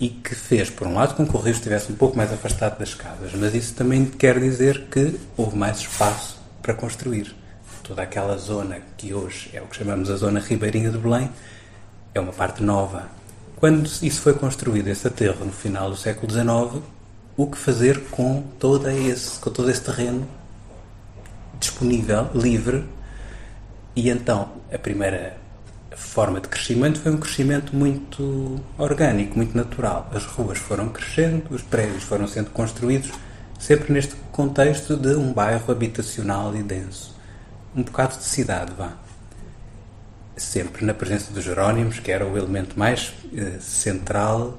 e 0.00 0.08
que 0.08 0.34
fez, 0.34 0.70
por 0.70 0.86
um 0.86 0.94
lado, 0.94 1.14
com 1.14 1.26
que 1.26 1.36
o 1.36 1.40
rio 1.40 1.52
estivesse 1.52 1.92
um 1.92 1.94
pouco 1.94 2.16
mais 2.16 2.32
afastado 2.32 2.78
das 2.78 2.94
casas, 2.94 3.32
mas 3.34 3.54
isso 3.54 3.74
também 3.74 4.04
quer 4.04 4.38
dizer 4.38 4.86
que 4.90 5.18
houve 5.36 5.56
mais 5.56 5.78
espaço 5.78 6.40
para 6.60 6.74
construir. 6.74 7.34
Toda 7.82 8.02
aquela 8.02 8.36
zona 8.36 8.78
que 8.96 9.12
hoje 9.12 9.50
é 9.52 9.60
o 9.60 9.66
que 9.66 9.76
chamamos 9.76 10.10
a 10.10 10.16
zona 10.16 10.40
ribeirinha 10.40 10.90
de 10.90 10.98
Belém 10.98 11.30
é 12.14 12.20
uma 12.20 12.32
parte 12.32 12.62
nova. 12.62 13.08
Quando 13.56 13.86
isso 14.02 14.20
foi 14.20 14.34
construído, 14.34 14.88
esse 14.88 15.06
aterro, 15.06 15.44
no 15.44 15.52
final 15.52 15.90
do 15.90 15.96
século 15.96 16.30
XIX, 16.30 16.82
o 17.36 17.46
que 17.46 17.58
fazer 17.58 18.00
com 18.10 18.42
todo 18.58 18.88
esse, 18.88 19.38
com 19.38 19.50
todo 19.50 19.70
esse 19.70 19.80
terreno 19.80 20.26
disponível, 21.58 22.30
livre, 22.34 22.84
e 23.96 24.10
então 24.10 24.52
a 24.72 24.78
primeira 24.78 25.36
forma 25.96 26.40
de 26.40 26.48
crescimento 26.48 27.00
foi 27.00 27.12
um 27.12 27.16
crescimento 27.16 27.74
muito 27.74 28.60
orgânico, 28.78 29.36
muito 29.36 29.56
natural. 29.56 30.10
As 30.12 30.24
ruas 30.24 30.58
foram 30.58 30.88
crescendo, 30.88 31.44
os 31.50 31.62
prédios 31.62 32.02
foram 32.02 32.26
sendo 32.26 32.50
construídos, 32.50 33.10
sempre 33.58 33.92
neste 33.92 34.14
contexto 34.32 34.96
de 34.96 35.14
um 35.14 35.32
bairro 35.32 35.70
habitacional 35.70 36.54
e 36.56 36.62
denso. 36.62 37.14
Um 37.76 37.82
bocado 37.82 38.16
de 38.16 38.24
cidade, 38.24 38.72
vá. 38.76 38.92
Sempre 40.36 40.84
na 40.84 40.94
presença 40.94 41.32
dos 41.32 41.44
Jerónimos, 41.44 42.00
que 42.00 42.10
era 42.10 42.26
o 42.26 42.36
elemento 42.36 42.78
mais 42.78 43.12
eh, 43.32 43.58
central 43.60 44.58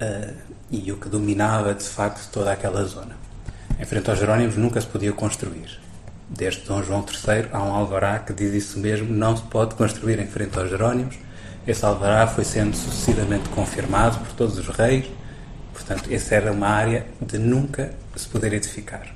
eh, 0.00 0.32
e 0.70 0.90
o 0.90 0.96
que 0.96 1.08
dominava 1.08 1.74
de 1.74 1.84
facto 1.84 2.30
toda 2.32 2.50
aquela 2.50 2.82
zona. 2.84 3.16
Em 3.78 3.84
frente 3.84 4.08
aos 4.08 4.18
Jerónimos 4.18 4.56
nunca 4.56 4.80
se 4.80 4.86
podia 4.86 5.12
construir 5.12 5.81
desde 6.36 6.62
Dom 6.62 6.82
João 6.82 7.04
III, 7.06 7.48
há 7.52 7.62
um 7.62 7.74
alvará 7.74 8.18
que 8.18 8.32
diz 8.32 8.52
isso 8.52 8.78
mesmo, 8.78 9.12
não 9.12 9.36
se 9.36 9.42
pode 9.44 9.74
construir 9.74 10.18
em 10.18 10.26
frente 10.26 10.58
aos 10.58 10.70
Jerónimos. 10.70 11.16
Esse 11.66 11.84
alvará 11.84 12.26
foi 12.26 12.44
sendo 12.44 12.76
sucessivamente 12.76 13.48
confirmado 13.50 14.18
por 14.18 14.32
todos 14.32 14.58
os 14.58 14.68
reis, 14.68 15.06
portanto, 15.72 16.12
essa 16.12 16.34
era 16.34 16.52
uma 16.52 16.68
área 16.68 17.06
de 17.20 17.38
nunca 17.38 17.92
se 18.16 18.26
poder 18.28 18.52
edificar. 18.52 19.06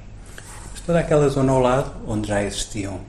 Mas 0.73 0.81
toda 0.81 1.01
aquela 1.01 1.29
zona 1.29 1.53
ao 1.53 1.61
lado, 1.61 1.93
onde 2.07 2.29
já 2.29 2.43
existiam 2.43 3.01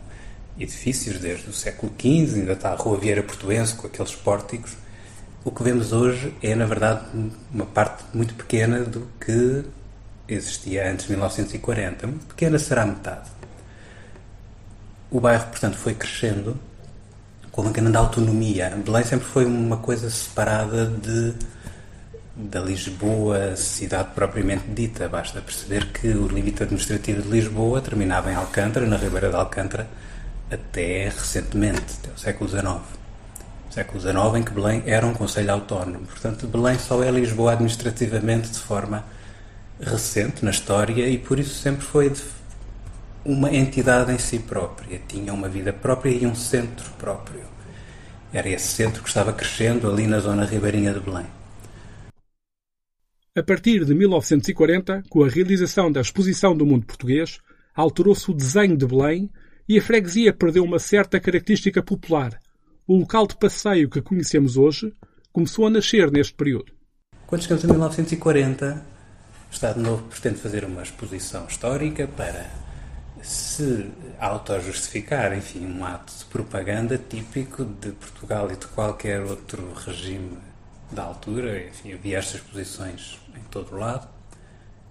edifícios 0.59 1.19
desde 1.19 1.49
o 1.49 1.53
século 1.53 1.91
XV, 1.99 2.39
ainda 2.39 2.53
está 2.53 2.71
a 2.71 2.75
Rua 2.75 2.97
Vieira 2.97 3.21
Portuense 3.21 3.75
com 3.75 3.87
aqueles 3.87 4.15
pórticos, 4.15 4.75
o 5.43 5.51
que 5.51 5.63
vemos 5.63 5.93
hoje 5.93 6.33
é, 6.41 6.55
na 6.55 6.65
verdade, 6.65 7.05
uma 7.53 7.65
parte 7.65 8.03
muito 8.13 8.33
pequena 8.33 8.81
do 8.81 9.07
que 9.19 9.63
existia 10.27 10.91
antes 10.91 11.05
de 11.05 11.11
1940. 11.11 12.07
Muito 12.07 12.25
pequena 12.25 12.59
será 12.59 12.85
metade. 12.85 13.36
O 15.09 15.19
bairro, 15.19 15.45
portanto, 15.47 15.77
foi 15.77 15.93
crescendo 15.93 16.59
com 17.51 17.61
uma 17.61 17.71
grande 17.71 17.95
autonomia. 17.97 18.69
Belém 18.85 19.03
sempre 19.03 19.25
foi 19.25 19.45
uma 19.45 19.77
coisa 19.77 20.09
separada 20.09 20.85
de 20.85 21.33
da 22.37 22.59
Lisboa, 22.59 23.55
cidade 23.55 24.09
propriamente 24.13 24.65
dita. 24.69 25.09
Basta 25.09 25.41
perceber 25.41 25.87
que 25.87 26.09
o 26.09 26.27
limite 26.27 26.61
administrativo 26.61 27.23
de 27.23 27.29
Lisboa 27.29 27.81
terminava 27.81 28.31
em 28.31 28.35
Alcântara, 28.35 28.85
na 28.85 28.95
Ribeira 28.95 29.29
de 29.29 29.35
Alcântara, 29.35 29.87
até 30.51 31.05
recentemente, 31.05 31.95
até 31.99 32.11
o 32.13 32.17
século 32.17 32.49
XIX. 32.49 32.65
O 33.69 33.73
século 33.73 33.99
XIX 33.99 34.35
em 34.35 34.43
que 34.43 34.51
Belém 34.51 34.83
era 34.85 35.05
um 35.05 35.13
conselho 35.13 35.51
autónomo. 35.51 36.05
Portanto, 36.05 36.45
Belém 36.47 36.77
só 36.77 37.03
é 37.03 37.09
Lisboa 37.09 37.53
administrativamente 37.53 38.49
de 38.49 38.59
forma 38.59 39.03
recente 39.81 40.43
na 40.45 40.51
história 40.51 41.07
e 41.07 41.17
por 41.17 41.39
isso 41.39 41.55
sempre 41.55 41.85
foi 41.85 42.11
uma 43.25 43.53
entidade 43.53 44.11
em 44.11 44.17
si 44.17 44.39
própria, 44.39 45.01
tinha 45.07 45.33
uma 45.33 45.49
vida 45.49 45.73
própria 45.73 46.11
e 46.11 46.25
um 46.25 46.35
centro 46.35 46.89
próprio. 46.91 47.41
Era 48.31 48.49
esse 48.49 48.67
centro 48.67 49.01
que 49.01 49.09
estava 49.09 49.33
crescendo 49.33 49.89
ali 49.89 50.07
na 50.07 50.19
zona 50.19 50.45
ribeirinha 50.45 50.93
de 50.93 50.99
Belém. 50.99 51.25
A 53.35 53.43
partir 53.43 53.85
de 53.85 53.93
1940, 53.93 55.03
com 55.09 55.23
a 55.23 55.29
realização 55.29 55.91
da 55.91 56.01
Exposição 56.01 56.55
do 56.55 56.65
Mundo 56.65 56.85
Português, 56.85 57.39
alterou-se 57.75 58.29
o 58.31 58.33
desenho 58.33 58.75
de 58.75 58.85
Belém 58.85 59.29
e 59.69 59.77
a 59.77 59.81
freguesia 59.81 60.33
perdeu 60.33 60.63
uma 60.63 60.79
certa 60.79 61.19
característica 61.19 61.83
popular. 61.83 62.39
O 62.87 62.95
local 62.95 63.27
de 63.27 63.37
passeio 63.37 63.89
que 63.89 64.01
conhecemos 64.01 64.57
hoje 64.57 64.91
começou 65.31 65.67
a 65.67 65.69
nascer 65.69 66.09
neste 66.09 66.33
período. 66.33 66.73
Quando 67.27 67.43
chegamos 67.43 67.63
a 67.65 67.67
1940, 67.67 68.85
o 69.49 69.53
Estado 69.53 69.79
Novo 69.79 70.03
pretende 70.03 70.39
fazer 70.39 70.65
uma 70.65 70.81
exposição 70.81 71.45
histórica 71.47 72.07
para 72.07 72.49
se 73.21 73.91
auto-justificar, 74.19 75.35
enfim, 75.35 75.65
um 75.65 75.85
ato 75.85 76.13
de 76.17 76.25
propaganda 76.25 76.97
típico 76.97 77.65
de 77.65 77.91
Portugal 77.91 78.51
e 78.51 78.55
de 78.55 78.65
qualquer 78.67 79.21
outro 79.21 79.73
regime 79.73 80.37
da 80.91 81.03
altura, 81.03 81.67
enfim, 81.67 81.93
havia 81.93 82.17
estas 82.17 82.35
exposições 82.35 83.19
em 83.35 83.43
todo 83.51 83.75
o 83.75 83.79
lado. 83.79 84.07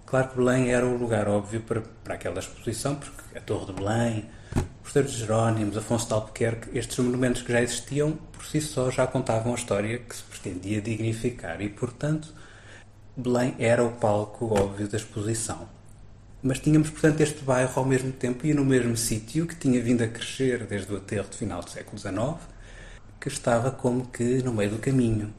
Claro 0.05 0.29
que 0.29 0.37
Belém 0.37 0.71
era 0.71 0.85
o 0.85 0.97
lugar 0.97 1.27
óbvio 1.27 1.61
para, 1.61 1.81
para 2.03 2.13
aquela 2.13 2.39
exposição, 2.39 2.95
porque 2.95 3.37
a 3.37 3.41
Torre 3.41 3.65
de 3.65 3.73
Belém, 3.73 4.29
o 4.55 4.83
Mosteiro 4.83 5.07
de 5.07 5.17
Jerónimos, 5.17 5.75
Afonso 5.75 6.07
de 6.07 6.13
Albuquerque, 6.13 6.77
estes 6.77 6.97
monumentos 6.99 7.41
que 7.41 7.51
já 7.51 7.61
existiam, 7.61 8.17
por 8.31 8.45
si 8.45 8.61
só 8.61 8.89
já 8.89 9.05
contavam 9.05 9.51
a 9.51 9.55
história 9.55 9.99
que 9.99 10.15
se 10.15 10.23
pretendia 10.23 10.81
dignificar 10.81 11.61
e, 11.61 11.67
portanto, 11.67 12.33
Belém 13.17 13.55
era 13.59 13.83
o 13.83 13.91
palco 13.91 14.53
óbvio 14.57 14.87
da 14.87 14.97
exposição. 14.97 15.67
Mas 16.47 16.59
tínhamos, 16.59 16.89
portanto, 16.89 17.19
este 17.19 17.43
bairro 17.43 17.73
ao 17.75 17.83
mesmo 17.83 18.09
tempo 18.09 18.47
e 18.47 18.53
no 18.53 18.63
mesmo 18.63 18.95
sítio 18.95 19.45
que 19.45 19.53
tinha 19.53 19.83
vindo 19.83 20.01
a 20.01 20.07
crescer 20.07 20.65
desde 20.65 20.93
o 20.93 20.95
aterro 20.95 21.27
de 21.29 21.35
final 21.35 21.61
do 21.61 21.69
século 21.69 21.97
XIX, 21.97 22.37
que 23.19 23.27
estava 23.27 23.69
como 23.69 24.07
que 24.07 24.41
no 24.41 24.53
meio 24.53 24.69
do 24.69 24.77
caminho. 24.77 25.33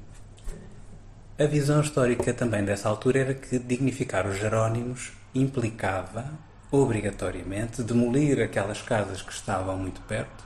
A 1.39 1.45
visão 1.47 1.81
histórica 1.81 2.35
também 2.35 2.63
dessa 2.63 2.91
altura 2.91 3.21
era 3.21 3.33
que 3.33 3.59
dignificar 3.59 4.27
os 4.27 4.37
Jerónimos 4.37 5.13
implicava, 5.35 6.31
obrigatoriamente, 6.71 7.83
demolir 7.83 8.43
aquelas 8.43 8.83
casas 8.83 9.23
que 9.23 9.33
estavam 9.33 9.79
muito 9.79 10.03
perto, 10.03 10.45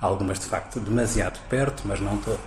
algumas 0.00 0.40
de 0.40 0.46
facto 0.46 0.80
demasiado 0.80 1.38
perto, 1.50 1.82
mas 1.84 2.00
não 2.00 2.16
todas. 2.16 2.40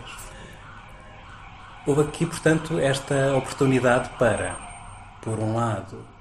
Houve 1.85 2.01
aqui, 2.01 2.25
portanto, 2.25 2.79
esta 2.79 3.35
oportunidade 3.35 4.09
para, 4.17 4.57
por 5.21 5.37
um 5.37 5.53
lado, 5.53 6.12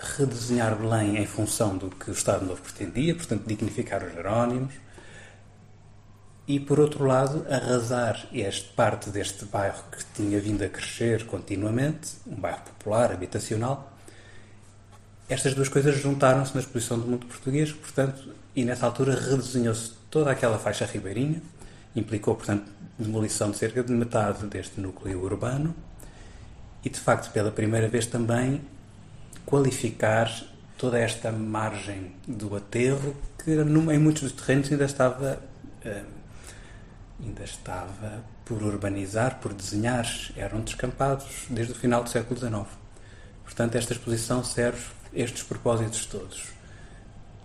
redesenhar 0.00 0.76
Belém 0.76 1.16
em 1.16 1.26
função 1.26 1.76
do 1.76 1.90
que 1.90 2.10
o 2.10 2.12
Estado 2.12 2.44
Novo 2.44 2.62
pretendia, 2.62 3.14
portanto, 3.14 3.44
dignificar 3.46 4.02
os 4.02 4.12
Jerónimos, 4.12 4.74
e, 6.46 6.58
por 6.58 6.80
outro 6.80 7.04
lado, 7.04 7.44
arrasar 7.50 8.26
este 8.32 8.70
parte 8.72 9.10
deste 9.10 9.44
bairro 9.44 9.84
que 9.92 10.02
tinha 10.14 10.40
vindo 10.40 10.64
a 10.64 10.68
crescer 10.68 11.26
continuamente, 11.26 12.12
um 12.26 12.36
bairro 12.36 12.62
popular, 12.62 13.12
habitacional. 13.12 13.92
Estas 15.28 15.52
duas 15.52 15.68
coisas 15.68 15.94
juntaram-se 16.00 16.54
na 16.54 16.60
exposição 16.60 16.98
do 16.98 17.06
mundo 17.06 17.26
português, 17.26 17.70
portanto, 17.70 18.32
e 18.56 18.64
nessa 18.64 18.86
altura 18.86 19.14
redesenhou-se 19.14 19.92
toda 20.10 20.30
aquela 20.30 20.58
faixa 20.58 20.86
ribeirinha, 20.86 21.42
implicou, 21.94 22.34
portanto, 22.34 22.72
demolição 22.98 23.50
de 23.50 23.58
cerca 23.58 23.82
de 23.82 23.92
metade 23.92 24.46
deste 24.46 24.80
núcleo 24.80 25.22
urbano, 25.22 25.74
e, 26.82 26.88
de 26.88 26.98
facto, 26.98 27.30
pela 27.30 27.50
primeira 27.50 27.88
vez 27.88 28.06
também 28.06 28.62
qualificar 29.48 30.30
toda 30.76 30.98
esta 30.98 31.32
margem 31.32 32.12
do 32.26 32.54
aterro 32.54 33.16
que 33.42 33.52
em 33.52 33.98
muitos 33.98 34.24
dos 34.24 34.32
terrenos 34.32 34.70
ainda 34.70 34.84
estava 34.84 35.42
eh, 35.82 36.02
ainda 37.18 37.44
estava 37.44 38.22
por 38.44 38.62
urbanizar, 38.62 39.38
por 39.40 39.54
desenhar, 39.54 40.06
eram 40.36 40.60
descampados 40.60 41.46
desde 41.48 41.72
o 41.72 41.74
final 41.74 42.04
do 42.04 42.10
século 42.10 42.38
XIX. 42.38 42.66
Portanto, 43.42 43.76
esta 43.76 43.94
exposição 43.94 44.44
serve 44.44 44.84
estes 45.14 45.42
propósitos 45.42 46.04
todos. 46.04 46.44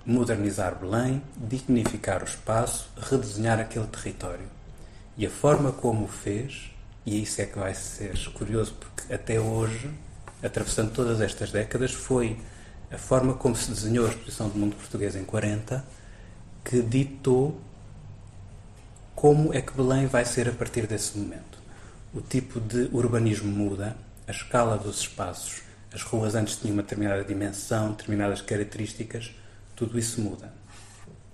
Modernizar 0.06 0.76
Belém, 0.76 1.24
dignificar 1.38 2.22
o 2.22 2.26
espaço, 2.26 2.90
redesenhar 2.98 3.62
aquele 3.62 3.88
território. 3.88 4.50
E 5.18 5.26
a 5.26 5.30
forma 5.30 5.72
como 5.72 6.04
o 6.04 6.10
fez, 6.10 6.70
e 7.06 7.24
isso 7.24 7.42
é 7.42 7.46
que 7.46 7.58
vai 7.58 7.74
ser 7.74 8.18
curioso, 8.34 8.74
porque 8.74 9.14
até 9.14 9.40
hoje 9.40 9.90
atravessando 10.44 10.92
todas 10.92 11.22
estas 11.22 11.52
décadas, 11.52 11.94
foi 11.94 12.38
a 12.92 12.98
forma 12.98 13.34
como 13.34 13.56
se 13.56 13.72
desenhou 13.72 14.06
a 14.06 14.10
exposição 14.10 14.50
do 14.50 14.58
mundo 14.58 14.76
português 14.76 15.16
em 15.16 15.24
40 15.24 15.84
que 16.64 16.82
ditou 16.82 17.60
como 19.16 19.54
é 19.54 19.62
que 19.62 19.74
Belém 19.74 20.08
vai 20.08 20.26
ser 20.26 20.48
a 20.48 20.52
partir 20.52 20.88
desse 20.88 21.18
momento. 21.18 21.62
O 22.14 22.22
tipo 22.22 22.60
de 22.60 22.90
urbanismo 22.92 23.52
muda, 23.52 23.96
a 24.28 24.32
escala 24.32 24.78
dos 24.78 25.00
espaços, 25.00 25.62
as 25.94 26.02
ruas 26.02 26.36
antes 26.36 26.56
tinham 26.56 26.74
uma 26.74 26.84
determinada 26.84 27.24
dimensão, 27.24 27.92
determinadas 27.92 28.42
características, 28.42 29.32
tudo 29.76 29.98
isso 29.98 30.22
muda. 30.22 30.54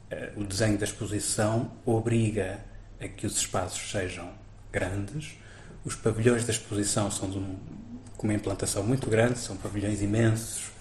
Eh, 0.09 0.33
o 0.35 0.43
desenho 0.43 0.77
da 0.77 0.85
exposição 0.85 1.71
obriga 1.85 2.59
a 2.99 3.07
que 3.07 3.25
os 3.25 3.37
espaços 3.37 3.91
sejam 3.91 4.29
grandes, 4.71 5.37
os 5.85 5.95
pavilhões 5.95 6.45
da 6.45 6.51
exposição 6.51 7.09
são 7.09 7.29
de 7.29 7.37
um 7.37 7.57
com 8.19 8.27
uma 8.27 8.33
implantação 8.33 8.83
muito 8.83 9.09
grande, 9.09 9.39
são 9.39 9.55
pavilhões 9.55 10.01
imensos. 10.01 10.71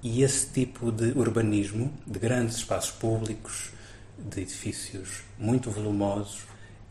E 0.00 0.22
esse 0.22 0.46
tipo 0.46 0.92
de 0.92 1.06
urbanismo, 1.18 1.92
de 2.06 2.20
grandes 2.20 2.58
espaços 2.58 2.92
públicos, 2.92 3.72
de 4.16 4.42
edifícios 4.42 5.24
muito 5.36 5.72
volumosos, 5.72 6.42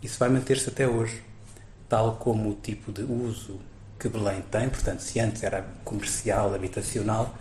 isso 0.04 0.20
vai 0.20 0.28
manter-se 0.28 0.68
até 0.68 0.86
hoje, 0.86 1.24
tal 1.88 2.18
como 2.18 2.50
o 2.50 2.56
tipo 2.56 2.92
de 2.92 3.04
uso 3.04 3.62
que 3.98 4.10
Belém 4.10 4.42
tem. 4.52 4.68
Portanto, 4.68 5.00
se 5.00 5.22
antes 5.22 5.42
era 5.42 5.62
comercial, 5.86 6.54
habitacional, 6.54 7.34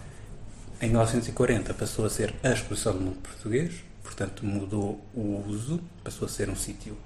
em 0.81 0.87
1940 0.87 1.75
passou 1.75 2.05
a 2.05 2.11
ser 2.11 2.33
a 2.45 2.51
exposição 2.51 2.93
do 2.93 3.01
mundo 3.01 3.19
português, 3.19 3.83
portanto, 4.05 4.47
mudou 4.47 5.05
o 5.13 5.43
uso, 5.49 5.81
passou 6.05 6.27
a 6.27 6.29
ser 6.29 6.49
um 6.49 6.55
sítio 6.55 6.97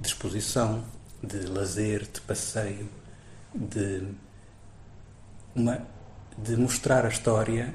de 0.00 0.08
exposição, 0.08 0.84
de 1.22 1.46
lazer, 1.46 2.08
de 2.12 2.20
passeio, 2.22 2.88
de, 3.56 4.02
uma, 5.54 5.80
de 6.36 6.56
mostrar 6.56 7.04
a 7.04 7.08
história 7.08 7.74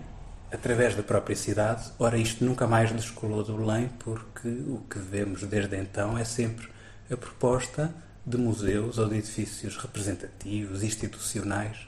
através 0.51 0.95
da 0.95 1.03
própria 1.03 1.35
cidade. 1.35 1.91
Ora, 1.97 2.17
isto 2.17 2.43
nunca 2.43 2.67
mais 2.67 2.91
descolou 2.91 3.43
do 3.43 3.57
Belém, 3.57 3.89
porque 3.99 4.47
o 4.47 4.81
que 4.89 4.99
vemos 4.99 5.43
desde 5.43 5.77
então 5.77 6.17
é 6.17 6.23
sempre 6.23 6.67
a 7.09 7.17
proposta 7.17 7.93
de 8.25 8.37
museus 8.37 8.97
ou 8.97 9.07
de 9.07 9.17
edifícios 9.17 9.77
representativos, 9.77 10.83
institucionais. 10.83 11.87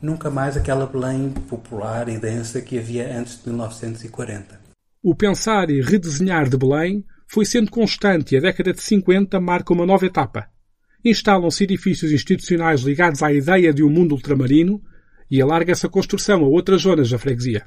Nunca 0.00 0.30
mais 0.30 0.56
aquela 0.56 0.86
Belém 0.86 1.30
popular 1.48 2.08
e 2.08 2.18
densa 2.18 2.60
que 2.60 2.78
havia 2.78 3.18
antes 3.18 3.42
de 3.42 3.48
1940. 3.48 4.60
O 5.02 5.14
pensar 5.14 5.70
e 5.70 5.80
redesenhar 5.80 6.48
de 6.48 6.56
Belém 6.56 7.04
foi 7.26 7.44
sendo 7.44 7.70
constante 7.70 8.34
e 8.34 8.38
a 8.38 8.40
década 8.40 8.72
de 8.72 8.82
50 8.82 9.40
marca 9.40 9.72
uma 9.72 9.86
nova 9.86 10.06
etapa. 10.06 10.48
Instalam-se 11.04 11.64
edifícios 11.64 12.10
institucionais 12.10 12.80
ligados 12.80 13.22
à 13.22 13.32
ideia 13.32 13.72
de 13.72 13.82
um 13.84 13.90
mundo 13.90 14.12
ultramarino 14.12 14.82
e 15.30 15.40
alarga-se 15.40 15.86
a 15.86 15.88
construção 15.88 16.44
a 16.44 16.48
outras 16.48 16.82
zonas 16.82 17.10
da 17.10 17.18
freguesia. 17.18 17.66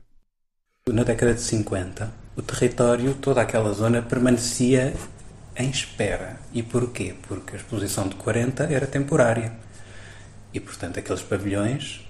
Na 0.90 1.04
década 1.04 1.34
de 1.34 1.42
50, 1.42 2.12
o 2.36 2.42
território, 2.42 3.14
toda 3.14 3.42
aquela 3.42 3.72
zona, 3.72 4.02
permanecia 4.02 4.94
em 5.56 5.70
espera. 5.70 6.40
E 6.54 6.64
porquê? 6.64 7.16
Porque 7.28 7.56
a 7.56 7.60
exposição 7.60 8.08
de 8.08 8.16
40 8.16 8.64
era 8.64 8.88
temporária. 8.88 9.54
E, 10.54 10.60
portanto, 10.60 11.00
aqueles 11.00 11.22
pavilhões 11.22 12.02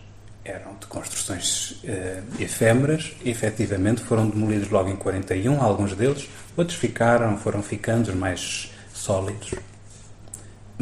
eram 0.44 0.76
de 0.80 0.88
construções 0.88 1.72
uh, 1.84 2.42
efêmeras 2.42 3.14
e, 3.24 3.30
efetivamente, 3.30 4.02
foram 4.02 4.28
demolidos 4.28 4.70
logo 4.70 4.90
em 4.90 4.96
41, 4.96 5.62
alguns 5.62 5.94
deles. 5.94 6.28
Outros 6.58 6.78
ficaram, 6.78 7.38
foram 7.38 7.62
ficando 7.62 8.10
os 8.10 8.16
mais 8.16 8.72
sólidos. 8.94 9.54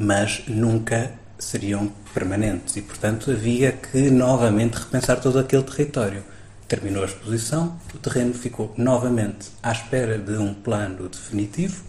Mas 0.01 0.43
nunca 0.47 1.11
seriam 1.37 1.91
permanentes 2.13 2.77
e, 2.77 2.81
portanto, 2.81 3.31
havia 3.31 3.73
que 3.73 4.09
novamente 4.09 4.75
repensar 4.75 5.19
todo 5.19 5.37
aquele 5.37 5.63
território. 5.63 6.23
Terminou 6.69 7.03
a 7.03 7.05
exposição, 7.05 7.77
o 7.93 7.97
terreno 7.97 8.33
ficou 8.33 8.73
novamente 8.77 9.49
à 9.61 9.73
espera 9.73 10.17
de 10.17 10.37
um 10.37 10.53
plano 10.53 11.09
definitivo 11.09 11.83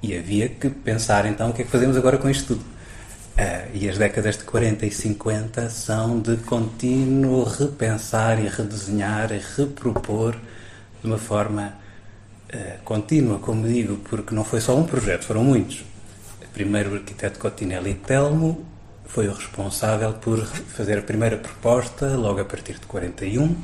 e 0.00 0.16
havia 0.16 0.48
que 0.48 0.70
pensar 0.70 1.26
então 1.26 1.50
o 1.50 1.52
que 1.52 1.62
é 1.62 1.64
que 1.64 1.70
fazemos 1.72 1.96
agora 1.96 2.18
com 2.18 2.30
isto 2.30 2.54
tudo. 2.54 2.60
Uh, 2.60 3.70
e 3.74 3.88
as 3.88 3.98
décadas 3.98 4.36
de 4.36 4.44
40 4.44 4.86
e 4.86 4.92
50 4.92 5.68
são 5.70 6.20
de 6.20 6.36
contínuo 6.36 7.42
repensar 7.42 8.38
e 8.38 8.46
redesenhar 8.46 9.32
e 9.32 9.40
repropor 9.56 10.36
de 11.02 11.08
uma 11.08 11.18
forma 11.18 11.74
uh, 12.54 12.82
contínua, 12.84 13.40
como 13.40 13.66
digo, 13.66 13.96
porque 14.08 14.32
não 14.32 14.44
foi 14.44 14.60
só 14.60 14.78
um 14.78 14.84
projeto, 14.84 15.24
foram 15.24 15.42
muitos 15.42 15.84
primeiro 16.54 16.92
o 16.92 16.94
arquiteto 16.94 17.38
Cotinelli 17.38 17.94
Telmo 17.94 18.64
foi 19.04 19.28
o 19.28 19.34
responsável 19.34 20.14
por 20.14 20.46
fazer 20.46 20.98
a 20.98 21.02
primeira 21.02 21.36
proposta, 21.36 22.16
logo 22.16 22.40
a 22.40 22.44
partir 22.44 22.74
de 22.74 22.86
41, 22.86 23.54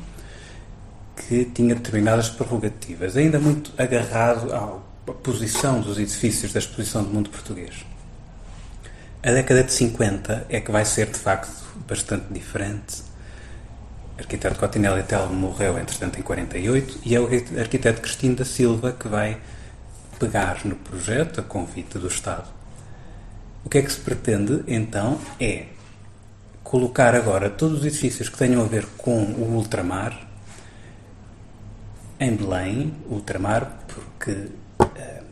que 1.15 1.45
tinha 1.45 1.73
determinadas 1.73 2.29
prerrogativas, 2.29 3.15
ainda 3.15 3.39
muito 3.39 3.71
agarrado 3.77 4.53
à 4.53 5.11
posição 5.23 5.79
dos 5.79 5.97
edifícios 5.97 6.53
da 6.53 6.59
exposição 6.59 7.03
do 7.03 7.09
mundo 7.09 7.29
português. 7.29 7.85
A 9.23 9.31
década 9.31 9.63
de 9.63 9.71
50 9.71 10.47
é 10.49 10.59
que 10.59 10.71
vai 10.71 10.83
ser, 10.83 11.07
de 11.07 11.17
facto, 11.17 11.63
bastante 11.87 12.31
diferente. 12.31 13.03
O 14.17 14.19
arquiteto 14.19 14.59
Cotinelli 14.59 15.03
Telmo 15.03 15.33
morreu, 15.33 15.77
entretanto, 15.79 16.19
em 16.19 16.21
48, 16.21 16.99
e 17.05 17.15
é 17.15 17.19
o 17.19 17.27
arquiteto 17.57 18.01
Cristino 18.01 18.35
da 18.35 18.45
Silva 18.45 18.91
que 18.91 19.07
vai 19.07 19.39
pegar 20.19 20.65
no 20.65 20.75
projeto, 20.75 21.39
a 21.39 21.43
convite 21.43 21.97
do 21.97 22.07
Estado, 22.07 22.60
o 23.63 23.69
que 23.69 23.77
é 23.77 23.81
que 23.81 23.91
se 23.91 23.99
pretende, 23.99 24.63
então, 24.67 25.19
é 25.39 25.65
colocar 26.63 27.15
agora 27.15 27.49
todos 27.49 27.79
os 27.79 27.85
edifícios 27.85 28.29
que 28.29 28.37
tenham 28.37 28.61
a 28.61 28.65
ver 28.65 28.85
com 28.97 29.23
o 29.23 29.55
ultramar 29.55 30.29
em 32.19 32.35
Belém, 32.35 32.93
ultramar, 33.09 33.79
porque 33.87 34.31
uh, 34.31 35.23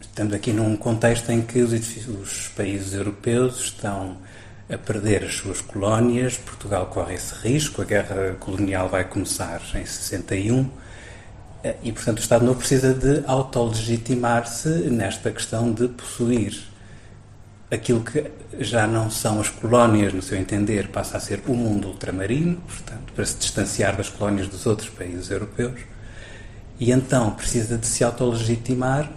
estamos 0.00 0.34
aqui 0.34 0.52
num 0.52 0.76
contexto 0.76 1.30
em 1.30 1.42
que 1.42 1.60
os, 1.60 1.72
os 2.08 2.48
países 2.48 2.92
europeus 2.92 3.60
estão 3.60 4.18
a 4.68 4.76
perder 4.76 5.24
as 5.24 5.36
suas 5.36 5.60
colónias, 5.60 6.36
Portugal 6.36 6.86
corre 6.86 7.14
esse 7.14 7.34
risco, 7.36 7.80
a 7.80 7.84
guerra 7.84 8.34
colonial 8.40 8.88
vai 8.88 9.04
começar 9.04 9.62
em 9.74 9.86
61 9.86 10.68
eh, 11.62 11.76
e, 11.84 11.92
portanto, 11.92 12.18
o 12.18 12.20
Estado 12.20 12.44
não 12.44 12.54
precisa 12.54 12.92
de 12.92 13.22
autolegitimar-se 13.26 14.68
nesta 14.90 15.30
questão 15.30 15.72
de 15.72 15.86
possuir 15.86 16.75
aquilo 17.70 18.02
que 18.02 18.30
já 18.58 18.86
não 18.86 19.10
são 19.10 19.40
as 19.40 19.48
colónias, 19.48 20.12
no 20.12 20.22
seu 20.22 20.38
entender, 20.38 20.88
passa 20.88 21.16
a 21.16 21.20
ser 21.20 21.42
o 21.46 21.54
mundo 21.54 21.88
ultramarino, 21.88 22.56
portanto, 22.56 23.12
para 23.14 23.24
se 23.24 23.36
distanciar 23.36 23.96
das 23.96 24.08
colónias 24.08 24.48
dos 24.48 24.66
outros 24.66 24.88
países 24.88 25.30
europeus, 25.30 25.80
e 26.78 26.92
então 26.92 27.30
precisa 27.32 27.76
de 27.76 27.86
se 27.86 28.04
autolegitimar 28.04 29.10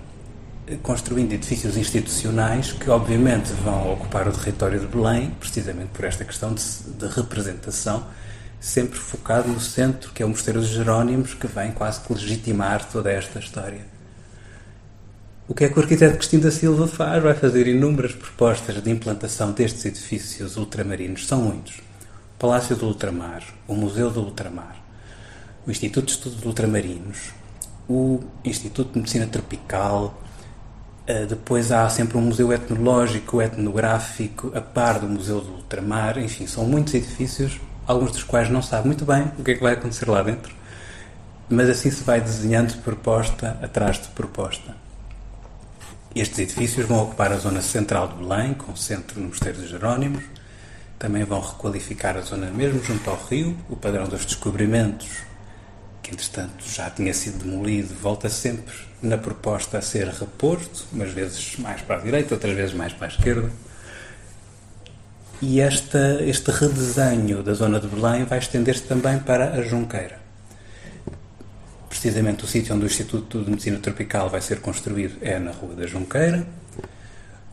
eh, 0.68 0.78
construindo 0.82 1.34
edifícios 1.34 1.78
institucionais 1.78 2.72
que, 2.72 2.90
obviamente, 2.90 3.52
vão 3.64 3.94
ocupar 3.94 4.28
o 4.28 4.32
território 4.32 4.80
de 4.80 4.88
Belém, 4.88 5.32
precisamente 5.40 5.90
por 5.94 6.06
esta 6.06 6.26
questão 6.26 6.54
de, 6.54 6.64
de 6.64 7.08
representação, 7.08 8.08
sempre 8.60 8.98
focado 8.98 9.48
no 9.50 9.60
centro, 9.60 10.12
que 10.12 10.24
é 10.24 10.26
o 10.26 10.30
Mosteiro 10.30 10.60
dos 10.60 10.70
Jerónimos, 10.70 11.34
que 11.34 11.48
vem 11.48 11.72
quase 11.72 12.02
que 12.02 12.14
legitimar 12.14 12.84
toda 12.90 13.12
esta 13.12 13.40
história. 13.40 13.99
O 15.50 15.56
que 15.56 15.64
é 15.64 15.68
que 15.68 15.80
o 15.80 15.82
arquiteto 15.82 16.16
Cristina 16.16 16.44
da 16.44 16.52
Silva 16.52 16.88
faz? 16.88 17.24
Vai 17.24 17.34
fazer 17.34 17.66
inúmeras 17.66 18.14
propostas 18.14 18.84
de 18.84 18.92
implantação 18.92 19.52
destes 19.52 19.84
edifícios 19.84 20.58
ultramarinos, 20.58 21.26
são 21.26 21.42
muitos. 21.42 21.78
O 22.36 22.38
Palácio 22.38 22.76
do 22.76 22.86
Ultramar, 22.86 23.44
o 23.68 23.74
Museu 23.74 24.12
do 24.12 24.22
Ultramar, 24.22 24.76
o 25.66 25.72
Instituto 25.72 26.06
de 26.06 26.12
Estudos 26.12 26.46
Ultramarinos, 26.46 27.32
o 27.90 28.20
Instituto 28.46 28.94
de 28.94 29.00
Medicina 29.00 29.26
Tropical, 29.26 30.22
eh, 31.08 31.26
depois 31.26 31.72
há 31.72 31.90
sempre 31.90 32.16
um 32.20 32.22
museu 32.22 32.54
etnológico, 32.54 33.42
etnográfico, 33.42 34.52
a 34.56 34.62
par 34.62 35.00
do 35.00 35.08
Museu 35.08 35.42
do 35.42 35.54
Ultramar, 35.54 36.20
enfim, 36.20 36.46
são 36.46 36.64
muitos 36.64 36.94
edifícios, 36.94 37.60
alguns 37.88 38.12
dos 38.12 38.24
quais 38.24 38.52
não 38.52 38.62
sabe 38.62 38.86
muito 38.86 39.04
bem 39.04 39.32
o 39.40 39.44
que 39.44 39.50
é 39.50 39.56
que 39.56 39.64
vai 39.64 39.74
acontecer 39.74 40.08
lá 40.08 40.22
dentro, 40.22 40.54
mas 41.50 41.68
assim 41.72 41.90
se 41.90 42.04
vai 42.04 42.22
desenhando 42.22 42.80
proposta 42.84 43.58
atrás 43.64 44.00
de 44.00 44.10
proposta. 44.10 44.89
Estes 46.16 46.40
edifícios 46.40 46.88
vão 46.88 47.04
ocupar 47.04 47.32
a 47.32 47.38
zona 47.38 47.62
central 47.62 48.08
de 48.08 48.16
Belém, 48.16 48.56
com 48.56 48.76
centro 48.76 49.20
no 49.22 49.28
Mosteiro 49.28 49.60
dos 49.60 49.70
Jerónimos. 49.70 50.24
Também 50.98 51.24
vão 51.24 51.40
requalificar 51.40 52.18
a 52.18 52.22
zona 52.22 52.48
mesmo 52.48 52.84
junto 52.84 53.08
ao 53.10 53.16
rio. 53.26 53.56
O 53.70 53.76
padrão 53.76 54.08
dos 54.08 54.26
descobrimentos, 54.26 55.08
que 56.02 56.12
entretanto 56.12 56.64
já 56.68 56.90
tinha 56.90 57.14
sido 57.14 57.44
demolido, 57.44 57.94
volta 58.02 58.28
sempre 58.28 58.74
na 59.04 59.20
proposta 59.20 59.78
a 59.78 59.82
ser 59.84 60.08
reposto, 60.08 60.88
umas 60.92 61.12
vezes 61.12 61.58
mais 61.58 61.82
para 61.82 61.98
a 61.98 62.00
direita, 62.00 62.34
outras 62.34 62.56
vezes 62.56 62.74
mais 62.74 62.92
para 62.92 63.06
a 63.06 63.10
esquerda. 63.10 63.52
E 65.42 65.62
esta, 65.62 66.24
este 66.24 66.50
redesenho 66.50 67.44
da 67.44 67.54
zona 67.54 67.80
de 67.80 67.88
Belém 67.88 68.26
vai 68.26 68.40
estender-se 68.40 68.84
também 68.84 69.20
para 69.20 69.52
a 69.52 69.62
Junqueira 69.62 70.29
precisamente 72.00 72.46
o 72.46 72.48
sítio 72.48 72.74
onde 72.74 72.86
o 72.86 72.88
Instituto 72.88 73.44
de 73.44 73.50
Medicina 73.50 73.78
Tropical 73.78 74.30
vai 74.30 74.40
ser 74.40 74.62
construído 74.62 75.18
é 75.22 75.38
na 75.38 75.52
Rua 75.52 75.76
da 75.76 75.86
Junqueira. 75.86 76.48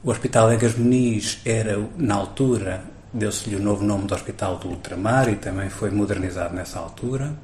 O 0.04 0.10
Hospital 0.10 0.52
Egas 0.52 0.76
Muniz 0.76 1.40
era, 1.44 1.84
na 1.96 2.14
altura, 2.14 2.84
deu-se-lhe 3.12 3.56
o 3.56 3.60
novo 3.60 3.84
nome 3.84 4.06
do 4.06 4.14
Hospital 4.14 4.56
do 4.58 4.68
Ultramar 4.68 5.28
e 5.28 5.34
também 5.34 5.68
foi 5.68 5.90
modernizado 5.90 6.54
nessa 6.54 6.78
altura. 6.78 7.34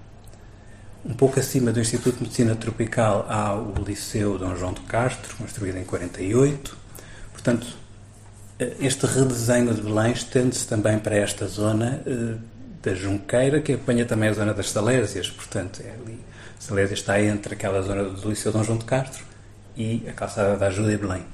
Um 1.05 1.13
pouco 1.13 1.41
acima 1.41 1.73
do 1.73 1.81
Instituto 1.81 2.19
de 2.19 2.23
Medicina 2.23 2.55
Tropical 2.55 3.27
há 3.29 3.53
o 3.53 3.75
Liceu 3.85 4.39
Dom 4.39 4.55
João 4.55 4.73
de 4.73 4.83
Castro, 4.83 5.35
construído 5.35 5.79
em 5.79 5.85
48. 5.85 6.77
Portanto, 7.33 7.67
este 8.79 9.07
redesenho 9.07 9.75
de 9.75 9.83
Belém 9.83 10.13
estende-se 10.13 10.69
também 10.69 11.01
para 11.01 11.17
esta 11.17 11.49
zona 11.49 12.01
eh, 12.07 12.37
da 12.81 12.95
Junqueira, 12.95 13.61
que 13.61 13.73
apanha 13.73 14.07
também 14.07 14.29
a 14.29 14.33
zona 14.33 14.55
das 14.55 14.71
Salésias, 14.71 15.29
portanto, 15.29 15.83
é 15.85 15.91
ali 15.91 16.32
Salésia 16.63 16.95
está 16.95 17.21
entre 17.21 17.55
aquela 17.55 17.83
zona 17.83 18.05
do 18.05 18.31
Liceu 18.31 18.53
Dom 18.53 18.63
João 18.63 18.79
de 18.79 18.85
Castro 18.85 19.25
e 19.77 20.05
a 20.09 20.13
calçada 20.13 20.57
da 20.57 20.69
Ajuda 20.69 20.93
e 20.93 20.97
Belém. 20.97 21.25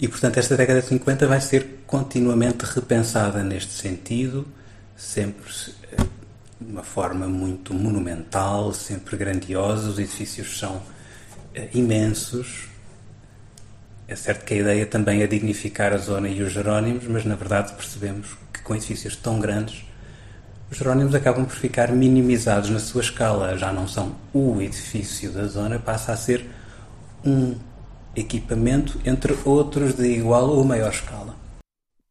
E, 0.00 0.08
portanto, 0.08 0.38
esta 0.38 0.56
década 0.56 0.80
de 0.80 0.86
50 0.86 1.26
vai 1.26 1.42
ser 1.42 1.82
continuamente 1.86 2.64
repensada 2.64 3.42
neste 3.44 3.72
sentido, 3.72 4.48
sempre 4.96 5.44
eh, 5.92 5.96
de 6.58 6.72
uma 6.72 6.82
forma 6.82 7.28
muito 7.28 7.74
monumental, 7.74 8.72
sempre 8.72 9.14
grandiosa. 9.14 9.90
Os 9.90 9.98
edifícios 9.98 10.58
são 10.58 10.76
uh, 10.76 10.82
imensos. 11.74 12.70
É 14.08 14.16
certo 14.16 14.46
que 14.46 14.54
a 14.54 14.56
ideia 14.56 14.86
também 14.86 15.20
é 15.20 15.26
dignificar 15.26 15.92
a 15.92 15.98
zona 15.98 16.30
e 16.30 16.42
os 16.42 16.50
Jerónimos, 16.50 17.06
mas 17.06 17.26
na 17.26 17.34
verdade 17.34 17.74
percebemos 17.74 18.38
que 18.54 18.62
com 18.62 18.74
edifícios 18.74 19.16
tão 19.16 19.38
grandes 19.38 19.84
os 20.72 20.78
Jerónimos 20.78 21.14
acabam 21.14 21.44
por 21.44 21.54
ficar 21.54 21.92
minimizados 21.92 22.70
na 22.70 22.78
sua 22.78 23.02
escala. 23.02 23.58
Já 23.58 23.70
não 23.70 23.86
são 23.86 24.16
o 24.32 24.60
edifício 24.60 25.30
da 25.30 25.44
zona, 25.46 25.78
passa 25.78 26.12
a 26.12 26.16
ser 26.16 26.48
um 27.22 27.54
equipamento 28.16 28.98
entre 29.04 29.36
outros 29.44 29.94
de 29.94 30.06
igual 30.06 30.48
ou 30.48 30.64
maior 30.64 30.90
escala. 30.90 31.36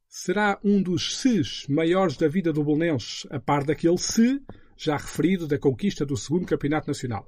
Será 0.08 0.60
um 0.64 0.82
dos 0.82 1.18
ses 1.18 1.66
maiores 1.68 2.18
da 2.18 2.28
vida 2.28 2.54
do 2.54 2.64
Bolonense, 2.64 3.28
a 3.32 3.40
par 3.40 3.64
daquele 3.64 3.98
se 3.98 4.40
já 4.78 4.96
referido 4.96 5.48
da 5.48 5.58
conquista 5.58 6.06
do 6.06 6.16
segundo 6.16 6.46
campeonato 6.46 6.88
nacional. 6.88 7.28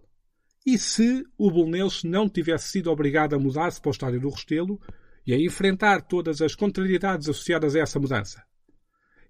E 0.64 0.78
se 0.78 1.26
o 1.36 1.50
Bolonenses 1.50 2.04
não 2.04 2.30
tivesse 2.30 2.70
sido 2.70 2.92
obrigado 2.92 3.36
a 3.36 3.40
mudar-se 3.40 3.82
para 3.82 3.90
o 3.90 3.92
estádio 3.92 4.22
do 4.22 4.30
Restelo 4.30 4.80
e 5.26 5.34
a 5.34 5.40
enfrentar 5.40 6.04
todas 6.04 6.42
as 6.42 6.54
contrariedades 6.54 7.28
associadas 7.28 7.76
a 7.76 7.80
essa 7.80 8.00
mudança? 8.00 8.44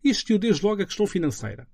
Existiu 0.04 0.38
desde 0.38 0.66
logo 0.66 0.82
a 0.82 0.86
questão 0.86 1.08
financeira. 1.08 1.66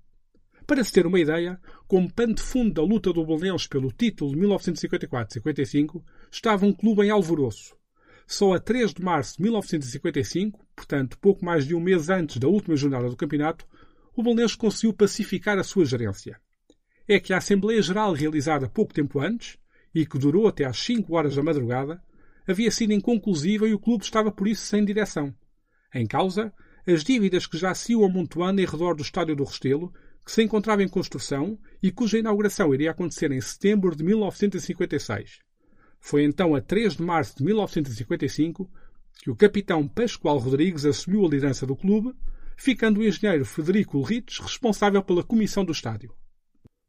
Para 0.70 0.84
se 0.84 0.92
ter 0.92 1.04
uma 1.04 1.18
ideia, 1.18 1.60
como 1.88 2.08
pano 2.08 2.32
de 2.32 2.42
fundo 2.42 2.72
da 2.72 2.80
luta 2.80 3.12
do 3.12 3.26
Bolonenses 3.26 3.66
pelo 3.66 3.90
título 3.90 4.30
de 4.30 4.40
1954-55, 4.40 6.00
estava 6.30 6.64
um 6.64 6.72
clube 6.72 7.02
em 7.02 7.10
alvoroço. 7.10 7.74
Só 8.24 8.54
a 8.54 8.60
3 8.60 8.94
de 8.94 9.02
março 9.02 9.36
de 9.36 9.42
1955, 9.42 10.64
portanto 10.76 11.18
pouco 11.18 11.44
mais 11.44 11.66
de 11.66 11.74
um 11.74 11.80
mês 11.80 12.08
antes 12.08 12.36
da 12.36 12.46
última 12.46 12.76
jornada 12.76 13.08
do 13.08 13.16
campeonato, 13.16 13.66
o 14.14 14.22
Bolonenses 14.22 14.54
conseguiu 14.54 14.92
pacificar 14.92 15.58
a 15.58 15.64
sua 15.64 15.84
gerência. 15.84 16.40
É 17.08 17.18
que 17.18 17.32
a 17.32 17.38
Assembleia 17.38 17.82
Geral 17.82 18.12
realizada 18.12 18.68
pouco 18.68 18.94
tempo 18.94 19.18
antes, 19.18 19.58
e 19.92 20.06
que 20.06 20.20
durou 20.20 20.46
até 20.46 20.64
às 20.66 20.78
5 20.78 21.12
horas 21.16 21.34
da 21.34 21.42
madrugada, 21.42 22.00
havia 22.46 22.70
sido 22.70 22.92
inconclusiva 22.92 23.66
e 23.66 23.74
o 23.74 23.80
clube 23.80 24.04
estava 24.04 24.30
por 24.30 24.46
isso 24.46 24.66
sem 24.66 24.84
direção. 24.84 25.34
Em 25.92 26.06
causa, 26.06 26.54
as 26.86 27.02
dívidas 27.02 27.44
que 27.44 27.58
já 27.58 27.74
se 27.74 27.90
iam 27.90 28.04
amontoando 28.04 28.60
em 28.60 28.64
redor 28.64 28.94
do 28.94 29.02
Estádio 29.02 29.34
do 29.34 29.42
Restelo, 29.42 29.92
que 30.24 30.32
se 30.32 30.42
encontrava 30.42 30.82
em 30.82 30.88
construção 30.88 31.58
e 31.82 31.90
cuja 31.90 32.18
inauguração 32.18 32.74
iria 32.74 32.90
acontecer 32.90 33.30
em 33.32 33.40
setembro 33.40 33.94
de 33.94 34.04
1956. 34.04 35.40
Foi 35.98 36.24
então 36.24 36.54
a 36.54 36.60
3 36.60 36.96
de 36.96 37.02
março 37.02 37.36
de 37.36 37.44
1955 37.44 38.70
que 39.22 39.30
o 39.30 39.36
capitão 39.36 39.86
Pascoal 39.86 40.38
Rodrigues 40.38 40.86
assumiu 40.86 41.26
a 41.26 41.28
liderança 41.28 41.66
do 41.66 41.76
clube, 41.76 42.14
ficando 42.56 43.00
o 43.00 43.04
engenheiro 43.04 43.44
Federico 43.44 43.98
Ulrichs 43.98 44.38
responsável 44.38 45.02
pela 45.02 45.22
comissão 45.22 45.64
do 45.64 45.72
estádio. 45.72 46.14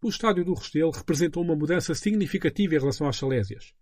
O 0.04 0.10
estádio 0.10 0.46
do 0.46 0.54
Restelo 0.54 0.92
representou 0.92 1.44
uma 1.44 1.56
mudança 1.56 1.94
significativa 1.94 2.76
em 2.76 2.80
relação 2.80 3.08
às 3.08 3.18
Salésias. 3.18 3.74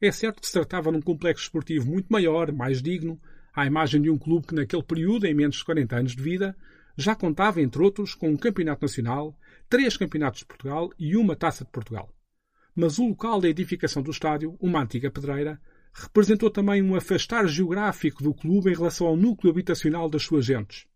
É 0.00 0.10
certo 0.10 0.40
que 0.40 0.46
se 0.46 0.52
tratava 0.52 0.90
de 0.90 0.98
um 0.98 1.00
complexo 1.00 1.44
esportivo 1.44 1.90
muito 1.90 2.08
maior, 2.12 2.52
mais 2.52 2.82
digno, 2.82 3.20
à 3.54 3.64
imagem 3.66 4.02
de 4.02 4.10
um 4.10 4.18
clube 4.18 4.48
que 4.48 4.54
naquele 4.54 4.82
período, 4.82 5.26
em 5.26 5.34
menos 5.34 5.56
de 5.56 5.64
40 5.64 5.96
anos 5.96 6.16
de 6.16 6.22
vida, 6.22 6.56
já 6.96 7.14
contava, 7.14 7.60
entre 7.60 7.82
outros, 7.82 8.14
com 8.14 8.30
um 8.30 8.36
campeonato 8.36 8.82
nacional, 8.82 9.36
três 9.68 9.96
campeonatos 9.96 10.40
de 10.40 10.46
Portugal 10.46 10.90
e 10.98 11.16
uma 11.16 11.36
taça 11.36 11.64
de 11.64 11.70
Portugal. 11.70 12.12
Mas 12.74 12.98
o 12.98 13.06
local 13.06 13.40
da 13.40 13.48
edificação 13.48 14.02
do 14.02 14.10
estádio, 14.10 14.56
uma 14.60 14.82
antiga 14.82 15.10
pedreira, 15.10 15.60
representou 15.92 16.50
também 16.50 16.82
um 16.82 16.94
afastar 16.94 17.46
geográfico 17.46 18.22
do 18.22 18.32
clube 18.32 18.70
em 18.70 18.74
relação 18.74 19.06
ao 19.06 19.16
núcleo 19.16 19.50
habitacional 19.50 20.08
das 20.08 20.22
suas 20.22 20.44
gentes. 20.44 20.86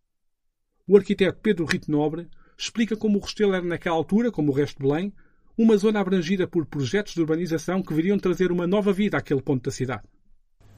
O 0.86 0.96
arquiteto 0.96 1.40
Pedro 1.42 1.66
Rito 1.66 1.90
Nobre 1.90 2.28
explica 2.56 2.96
como 2.96 3.18
o 3.18 3.20
Restelo 3.20 3.54
era 3.54 3.64
naquela 3.64 3.96
altura, 3.96 4.30
como 4.30 4.50
o 4.50 4.54
resto 4.54 4.78
de 4.78 4.88
Belém, 4.88 5.12
uma 5.58 5.76
zona 5.76 6.00
abrangida 6.00 6.46
por 6.46 6.66
projetos 6.66 7.14
de 7.14 7.20
urbanização 7.20 7.82
que 7.82 7.94
viriam 7.94 8.18
trazer 8.18 8.52
uma 8.52 8.66
nova 8.66 8.92
vida 8.92 9.16
àquele 9.16 9.42
ponto 9.42 9.64
da 9.64 9.70
cidade. 9.70 10.04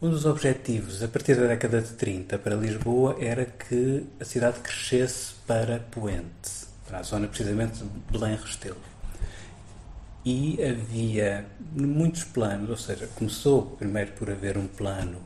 Um 0.00 0.10
dos 0.10 0.24
objetivos, 0.26 1.02
a 1.02 1.08
partir 1.08 1.34
da 1.34 1.48
década 1.48 1.82
de 1.82 1.92
30, 1.94 2.38
para 2.38 2.54
Lisboa 2.54 3.16
era 3.18 3.44
que 3.44 4.06
a 4.20 4.24
cidade 4.24 4.60
crescesse 4.60 5.34
para 5.44 5.80
Poente, 5.80 6.68
para 6.86 7.00
a 7.00 7.02
zona 7.02 7.26
precisamente 7.26 7.82
de 7.82 7.90
Belém-Restelo. 8.08 8.76
E 10.24 10.56
havia 10.62 11.44
muitos 11.72 12.22
planos, 12.22 12.70
ou 12.70 12.76
seja, 12.76 13.08
começou 13.16 13.74
primeiro 13.76 14.12
por 14.12 14.30
haver 14.30 14.56
um 14.56 14.68
plano 14.68 15.20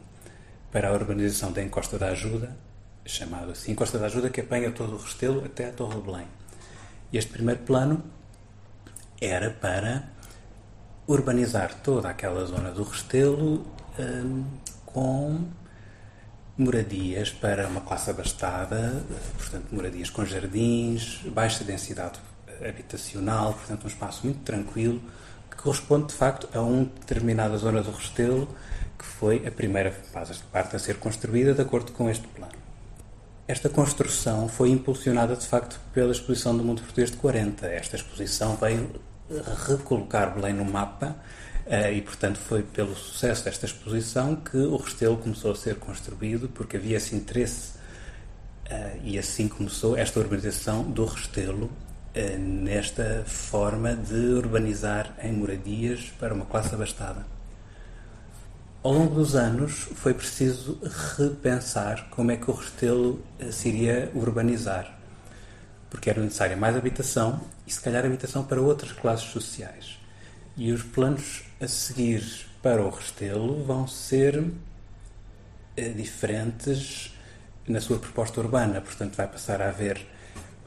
para 0.70 0.88
a 0.88 0.92
urbanização 0.92 1.52
da 1.52 1.62
Encosta 1.62 1.98
da 1.98 2.08
Ajuda, 2.08 2.56
chamado 3.04 3.50
assim 3.50 3.72
Encosta 3.72 3.98
da 3.98 4.06
Ajuda, 4.06 4.30
que 4.30 4.40
apanha 4.40 4.72
todo 4.72 4.94
o 4.94 4.98
Restelo 4.98 5.44
até 5.44 5.68
a 5.68 5.72
Torre 5.72 5.96
de 5.96 6.00
Belém. 6.00 6.26
Este 7.12 7.30
primeiro 7.30 7.60
plano 7.60 8.02
era 9.20 9.50
para 9.50 10.11
urbanizar 11.06 11.74
toda 11.82 12.08
aquela 12.08 12.44
zona 12.44 12.70
do 12.70 12.82
Restelo 12.84 13.64
hum, 13.98 14.44
com 14.86 15.40
moradias 16.56 17.30
para 17.30 17.66
uma 17.66 17.80
classe 17.80 18.10
abastada, 18.10 19.04
portanto, 19.36 19.66
moradias 19.72 20.10
com 20.10 20.24
jardins, 20.24 21.20
baixa 21.26 21.64
densidade 21.64 22.20
habitacional, 22.66 23.54
portanto, 23.54 23.84
um 23.84 23.88
espaço 23.88 24.24
muito 24.24 24.40
tranquilo, 24.40 25.00
que 25.50 25.56
corresponde, 25.56 26.08
de 26.08 26.14
facto, 26.14 26.48
a 26.56 26.60
uma 26.60 26.84
determinada 26.84 27.56
zona 27.56 27.82
do 27.82 27.90
Restelo, 27.90 28.48
que 28.98 29.04
foi 29.04 29.46
a 29.46 29.50
primeira 29.50 29.90
fase 29.90 30.34
parte 30.52 30.76
a 30.76 30.78
ser 30.78 30.98
construída 30.98 31.54
de 31.54 31.62
acordo 31.62 31.92
com 31.92 32.08
este 32.08 32.26
plano. 32.28 32.52
Esta 33.48 33.68
construção 33.68 34.48
foi 34.48 34.70
impulsionada, 34.70 35.34
de 35.34 35.46
facto, 35.46 35.80
pela 35.92 36.12
Exposição 36.12 36.56
do 36.56 36.62
Mundo 36.62 36.80
Português 36.82 37.10
de 37.10 37.16
40. 37.16 37.66
Esta 37.66 37.96
exposição 37.96 38.56
veio 38.56 38.88
recolocar 39.66 40.34
Belém 40.34 40.54
no 40.54 40.64
mapa 40.64 41.16
eh, 41.66 41.94
e, 41.94 42.02
portanto, 42.02 42.38
foi 42.38 42.62
pelo 42.62 42.94
sucesso 42.94 43.44
desta 43.44 43.66
exposição 43.66 44.36
que 44.36 44.56
o 44.56 44.76
Restelo 44.76 45.16
começou 45.16 45.52
a 45.52 45.54
ser 45.54 45.76
construído, 45.76 46.48
porque 46.48 46.76
havia 46.76 46.96
esse 46.96 47.14
interesse 47.14 47.74
eh, 48.68 48.98
e 49.04 49.18
assim 49.18 49.48
começou 49.48 49.96
esta 49.96 50.18
urbanização 50.20 50.82
do 50.82 51.04
Restelo, 51.04 51.70
eh, 52.14 52.36
nesta 52.36 53.24
forma 53.26 53.94
de 53.94 54.34
urbanizar 54.34 55.14
em 55.22 55.32
moradias 55.32 56.12
para 56.18 56.34
uma 56.34 56.44
classe 56.44 56.74
abastada. 56.74 57.24
Ao 58.82 58.92
longo 58.92 59.14
dos 59.14 59.36
anos 59.36 59.88
foi 59.94 60.12
preciso 60.12 60.76
repensar 61.16 62.08
como 62.10 62.32
é 62.32 62.36
que 62.36 62.50
o 62.50 62.54
Restelo 62.54 63.22
se 63.52 63.68
iria 63.68 64.10
urbanizar, 64.12 64.98
porque 65.92 66.08
era 66.08 66.22
necessária 66.22 66.56
mais 66.56 66.74
habitação 66.74 67.38
e, 67.66 67.70
se 67.70 67.78
calhar, 67.78 68.02
habitação 68.02 68.42
para 68.42 68.58
outras 68.58 68.92
classes 68.92 69.26
sociais. 69.26 69.98
E 70.56 70.72
os 70.72 70.82
planos 70.82 71.42
a 71.60 71.68
seguir 71.68 72.46
para 72.62 72.82
o 72.82 72.88
Restelo 72.88 73.62
vão 73.62 73.86
ser 73.86 74.42
eh, 75.76 75.90
diferentes 75.90 77.14
na 77.68 77.78
sua 77.78 77.98
proposta 77.98 78.40
urbana. 78.40 78.80
Portanto, 78.80 79.16
vai 79.16 79.28
passar 79.28 79.60
a 79.60 79.68
haver 79.68 80.00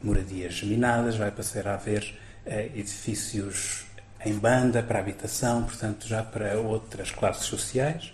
moradias 0.04 0.54
geminadas, 0.54 1.16
vai 1.16 1.32
passar 1.32 1.68
a 1.70 1.74
haver 1.74 2.16
eh, 2.46 2.70
edifícios 2.76 3.84
em 4.24 4.38
banda 4.38 4.84
para 4.84 5.00
habitação, 5.00 5.64
portanto, 5.64 6.08
já 6.08 6.22
para 6.22 6.60
outras 6.60 7.10
classes 7.10 7.46
sociais. 7.46 8.14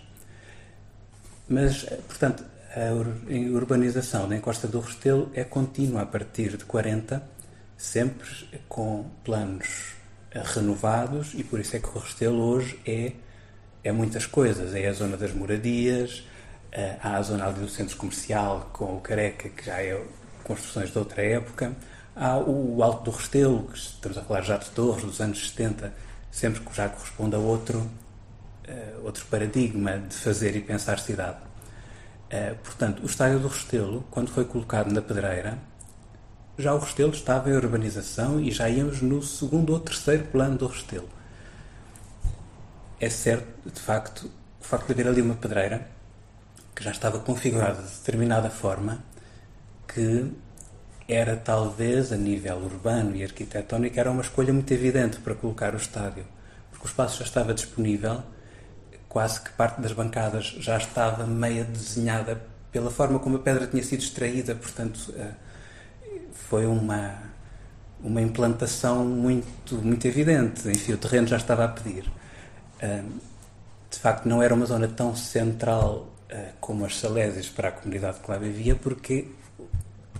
Mas, 1.46 1.84
eh, 1.84 2.00
portanto, 2.08 2.42
a 2.74 3.54
urbanização 3.54 4.26
da 4.28 4.34
encosta 4.34 4.66
do 4.66 4.80
Restelo 4.80 5.30
é 5.34 5.44
contínua 5.44 6.02
a 6.02 6.06
partir 6.06 6.56
de 6.56 6.64
40, 6.64 7.22
sempre 7.76 8.28
com 8.66 9.04
planos 9.22 9.92
renovados 10.32 11.34
e 11.34 11.44
por 11.44 11.60
isso 11.60 11.76
é 11.76 11.80
que 11.80 11.88
o 11.88 11.98
Restelo 11.98 12.40
hoje 12.42 12.80
é, 12.86 13.12
é 13.84 13.92
muitas 13.92 14.24
coisas. 14.24 14.74
É 14.74 14.88
a 14.88 14.92
zona 14.94 15.18
das 15.18 15.34
moradias, 15.34 16.26
eh, 16.72 16.96
há 17.02 17.16
a 17.16 17.22
zona 17.22 17.46
ali 17.46 17.60
do 17.60 17.68
centro 17.68 17.94
comercial 17.98 18.70
com 18.72 18.96
o 18.96 19.00
Careca, 19.00 19.50
que 19.50 19.66
já 19.66 19.82
é 19.82 20.02
construções 20.42 20.90
de 20.90 20.98
outra 20.98 21.22
época. 21.22 21.76
Há 22.16 22.38
o 22.38 22.82
Alto 22.82 23.10
do 23.10 23.16
Restelo, 23.16 23.64
que 23.64 23.76
estamos 23.76 24.16
a 24.16 24.22
falar 24.22 24.42
já 24.42 24.56
de 24.56 24.70
torres 24.70 25.04
dos 25.04 25.20
anos 25.20 25.50
70, 25.50 25.92
sempre 26.30 26.60
que 26.60 26.74
já 26.74 26.88
corresponde 26.88 27.36
a 27.36 27.38
outro, 27.38 27.78
uh, 27.78 29.04
outro 29.04 29.26
paradigma 29.26 29.98
de 29.98 30.14
fazer 30.14 30.56
e 30.56 30.60
pensar 30.60 30.98
cidade. 30.98 31.51
Uh, 32.32 32.56
portanto, 32.64 33.02
o 33.02 33.06
Estádio 33.06 33.40
do 33.40 33.48
Restelo, 33.48 34.04
quando 34.10 34.30
foi 34.30 34.46
colocado 34.46 34.90
na 34.90 35.02
pedreira, 35.02 35.58
já 36.56 36.72
o 36.74 36.78
Restelo 36.78 37.12
estava 37.12 37.50
em 37.50 37.54
urbanização 37.54 38.40
e 38.40 38.50
já 38.50 38.70
íamos 38.70 39.02
no 39.02 39.22
segundo 39.22 39.74
ou 39.74 39.80
terceiro 39.80 40.24
plano 40.24 40.56
do 40.56 40.66
Restelo. 40.66 41.08
É 42.98 43.10
certo, 43.10 43.70
de 43.70 43.80
facto, 43.80 44.30
o 44.60 44.64
facto 44.64 44.86
de 44.86 44.92
haver 44.92 45.08
ali 45.08 45.20
uma 45.20 45.34
pedreira 45.34 45.86
que 46.74 46.82
já 46.82 46.90
estava 46.90 47.18
configurada 47.18 47.82
de 47.82 47.90
determinada 47.96 48.48
forma 48.48 49.04
que 49.86 50.32
era 51.08 51.36
talvez 51.36 52.12
a 52.12 52.16
nível 52.16 52.56
urbano 52.58 53.14
e 53.14 53.22
arquitetónico 53.22 53.98
era 53.98 54.10
uma 54.10 54.22
escolha 54.22 54.52
muito 54.52 54.72
evidente 54.72 55.18
para 55.18 55.34
colocar 55.34 55.74
o 55.74 55.76
estádio, 55.76 56.24
porque 56.70 56.86
o 56.86 56.88
espaço 56.88 57.18
já 57.18 57.24
estava 57.24 57.52
disponível, 57.52 58.22
quase 59.12 59.42
que 59.42 59.50
parte 59.50 59.78
das 59.82 59.92
bancadas 59.92 60.56
já 60.58 60.78
estava 60.78 61.26
meia 61.26 61.64
desenhada 61.64 62.42
pela 62.72 62.90
forma 62.90 63.18
como 63.18 63.36
a 63.36 63.38
pedra 63.38 63.66
tinha 63.66 63.82
sido 63.82 64.00
extraída, 64.00 64.54
portanto 64.54 65.12
eh, 65.14 65.32
foi 66.32 66.64
uma, 66.64 67.18
uma 68.02 68.22
implantação 68.22 69.04
muito, 69.04 69.74
muito 69.76 70.06
evidente. 70.06 70.66
Enfim, 70.66 70.94
o 70.94 70.96
terreno 70.96 71.26
já 71.26 71.36
estava 71.36 71.66
a 71.66 71.68
pedir. 71.68 72.10
De 73.90 73.98
facto, 73.98 74.26
não 74.26 74.42
era 74.42 74.54
uma 74.54 74.64
zona 74.64 74.88
tão 74.88 75.14
central 75.14 76.08
ah, 76.30 76.52
como 76.58 76.86
as 76.86 76.98
Salésias 76.98 77.50
para 77.50 77.68
a 77.68 77.72
comunidade 77.72 78.20
que 78.20 78.30
lá 78.30 78.38
vivia, 78.38 78.74
porque 78.74 79.28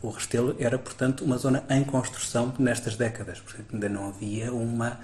o 0.02 0.10
Restelo 0.10 0.54
era, 0.58 0.78
portanto, 0.78 1.24
uma 1.24 1.38
zona 1.38 1.64
em 1.70 1.82
construção 1.82 2.52
nestas 2.58 2.96
décadas. 2.96 3.40
Portanto, 3.40 3.68
ainda 3.72 3.88
não 3.88 4.08
havia 4.08 4.52
uma 4.52 5.00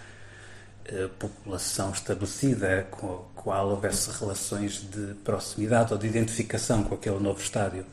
ah, 0.91 1.09
população 1.18 1.91
estabelecida 1.91 2.86
com 2.91 3.14
a 3.14 3.41
qual 3.41 3.68
houvesse 3.68 4.11
relações 4.18 4.80
de 4.91 5.14
proximidade 5.22 5.93
ou 5.93 5.99
de 5.99 6.07
identificação 6.07 6.82
com 6.82 6.95
aquele 6.95 7.18
novo 7.18 7.41
estádio. 7.41 7.84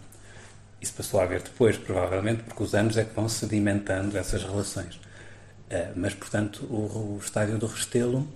Isso 0.81 0.93
passou 0.93 1.19
a 1.19 1.23
haver 1.23 1.41
depois, 1.41 1.77
provavelmente, 1.77 2.43
porque 2.43 2.63
os 2.63 2.73
anos 2.73 2.95
é 2.97 3.03
que 3.03 3.13
vão 3.13 3.27
sedimentando 3.27 4.17
essas 4.17 4.43
relações. 4.43 4.95
Uh, 4.95 5.91
mas, 5.95 6.13
portanto, 6.13 6.63
o, 6.65 7.19
estádio 7.21 7.57
do 7.57 7.65
Restelo 7.65 8.27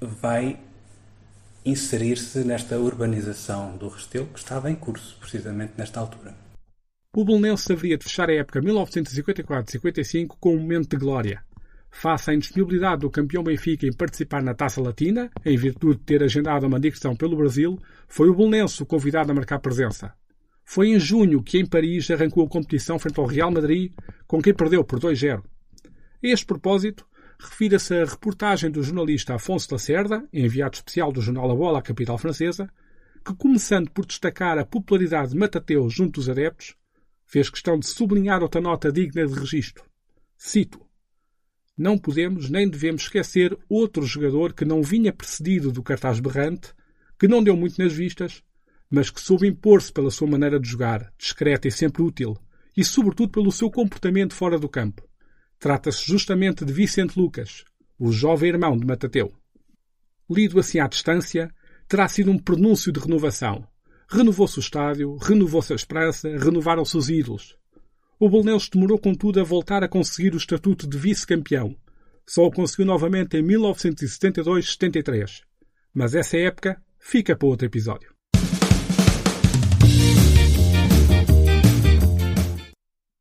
vai 0.00 0.58
inserir-se 1.64 2.44
nesta 2.44 2.78
urbanização 2.78 3.76
do 3.76 3.88
Restelo 3.88 4.26
que 4.26 4.38
estava 4.38 4.70
em 4.70 4.76
curso, 4.76 5.16
precisamente 5.20 5.72
nesta 5.76 5.98
altura. 6.00 6.34
O 7.14 7.24
Belenense 7.24 7.72
haveria 7.72 7.98
de 7.98 8.04
fechar 8.04 8.30
a 8.30 8.34
época 8.34 8.60
1954-55 8.62 10.36
com 10.38 10.54
um 10.54 10.60
momento 10.60 10.90
de 10.90 10.96
glória. 10.96 11.42
Face 11.90 12.30
à 12.30 12.34
indisponibilidade 12.34 13.00
do 13.00 13.10
campeão 13.10 13.42
Benfica 13.42 13.86
em 13.86 13.92
participar 13.92 14.42
na 14.42 14.54
Taça 14.54 14.80
Latina, 14.80 15.30
em 15.44 15.56
virtude 15.56 15.98
de 15.98 16.04
ter 16.04 16.22
agendado 16.22 16.66
uma 16.66 16.78
digressão 16.78 17.16
pelo 17.16 17.36
Brasil, 17.36 17.78
foi 18.06 18.28
o 18.28 18.34
Belenense 18.34 18.82
o 18.82 18.86
convidado 18.86 19.32
a 19.32 19.34
marcar 19.34 19.58
presença. 19.58 20.12
Foi 20.64 20.88
em 20.88 21.00
junho 21.00 21.42
que 21.42 21.58
em 21.58 21.66
Paris 21.66 22.10
arrancou 22.10 22.44
a 22.44 22.48
competição 22.48 22.98
frente 22.98 23.18
ao 23.18 23.26
Real 23.26 23.50
Madrid, 23.50 23.92
com 24.26 24.40
quem 24.40 24.54
perdeu 24.54 24.84
por 24.84 25.00
2-0. 25.00 25.42
A 25.42 25.42
este 26.22 26.44
propósito, 26.44 27.06
refira-se 27.40 27.94
a 27.94 28.04
reportagem 28.04 28.70
do 28.70 28.82
jornalista 28.82 29.34
Afonso 29.34 29.68
Lacerda, 29.72 30.28
enviado 30.32 30.76
especial 30.76 31.10
do 31.10 31.22
jornal 31.22 31.50
A 31.50 31.54
Bola 31.54 31.78
à 31.78 31.82
capital 31.82 32.18
francesa, 32.18 32.68
que, 33.24 33.34
começando 33.34 33.90
por 33.90 34.04
destacar 34.04 34.58
a 34.58 34.64
popularidade 34.64 35.32
de 35.32 35.38
Matateu 35.38 35.88
junto 35.88 36.20
dos 36.20 36.28
adeptos, 36.28 36.74
fez 37.24 37.48
questão 37.48 37.78
de 37.78 37.86
sublinhar 37.86 38.42
outra 38.42 38.60
nota 38.60 38.92
digna 38.92 39.26
de 39.26 39.38
registro. 39.38 39.84
Cito: 40.36 40.80
Não 41.78 41.96
podemos 41.96 42.50
nem 42.50 42.68
devemos 42.68 43.02
esquecer 43.02 43.56
outro 43.68 44.04
jogador 44.04 44.52
que 44.52 44.64
não 44.64 44.82
vinha 44.82 45.12
precedido 45.12 45.70
do 45.70 45.80
cartaz 45.80 46.18
berrante, 46.18 46.74
que 47.16 47.28
não 47.28 47.40
deu 47.40 47.56
muito 47.56 47.80
nas 47.80 47.92
vistas, 47.92 48.42
mas 48.90 49.10
que 49.10 49.20
soube 49.20 49.46
impor-se 49.46 49.92
pela 49.92 50.10
sua 50.10 50.26
maneira 50.26 50.58
de 50.58 50.68
jogar, 50.68 51.12
discreta 51.16 51.68
e 51.68 51.70
sempre 51.70 52.02
útil, 52.02 52.36
e 52.76 52.84
sobretudo 52.84 53.30
pelo 53.30 53.52
seu 53.52 53.70
comportamento 53.70 54.34
fora 54.34 54.58
do 54.58 54.68
campo. 54.68 55.08
Trata-se 55.56 56.04
justamente 56.04 56.64
de 56.64 56.72
Vicente 56.72 57.16
Lucas, 57.16 57.64
o 57.96 58.10
jovem 58.10 58.48
irmão 58.48 58.76
de 58.76 58.84
Matateu. 58.84 59.32
Lido 60.28 60.58
assim 60.58 60.80
à 60.80 60.88
distância, 60.88 61.48
terá 61.86 62.08
sido 62.08 62.32
um 62.32 62.38
pronúncio 62.38 62.90
de 62.90 62.98
renovação. 62.98 63.64
Renovou-se 64.10 64.58
o 64.58 64.60
estádio, 64.60 65.16
renovou-se 65.16 65.72
a 65.72 65.76
esperança, 65.76 66.28
renovaram-se 66.28 66.96
os 66.96 67.08
ídolos. 67.08 67.56
O 68.20 68.28
Bolonenses 68.28 68.68
demorou, 68.68 68.98
contudo, 68.98 69.40
a 69.40 69.44
voltar 69.44 69.84
a 69.84 69.88
conseguir 69.88 70.34
o 70.34 70.38
estatuto 70.38 70.88
de 70.88 70.98
vice-campeão. 70.98 71.76
Só 72.26 72.44
o 72.46 72.50
conseguiu 72.50 72.86
novamente 72.86 73.36
em 73.36 73.42
1972-73. 73.44 75.42
Mas 75.94 76.16
essa 76.16 76.36
época 76.36 76.82
fica 76.98 77.36
para 77.36 77.46
outro 77.46 77.66
episódio. 77.66 78.17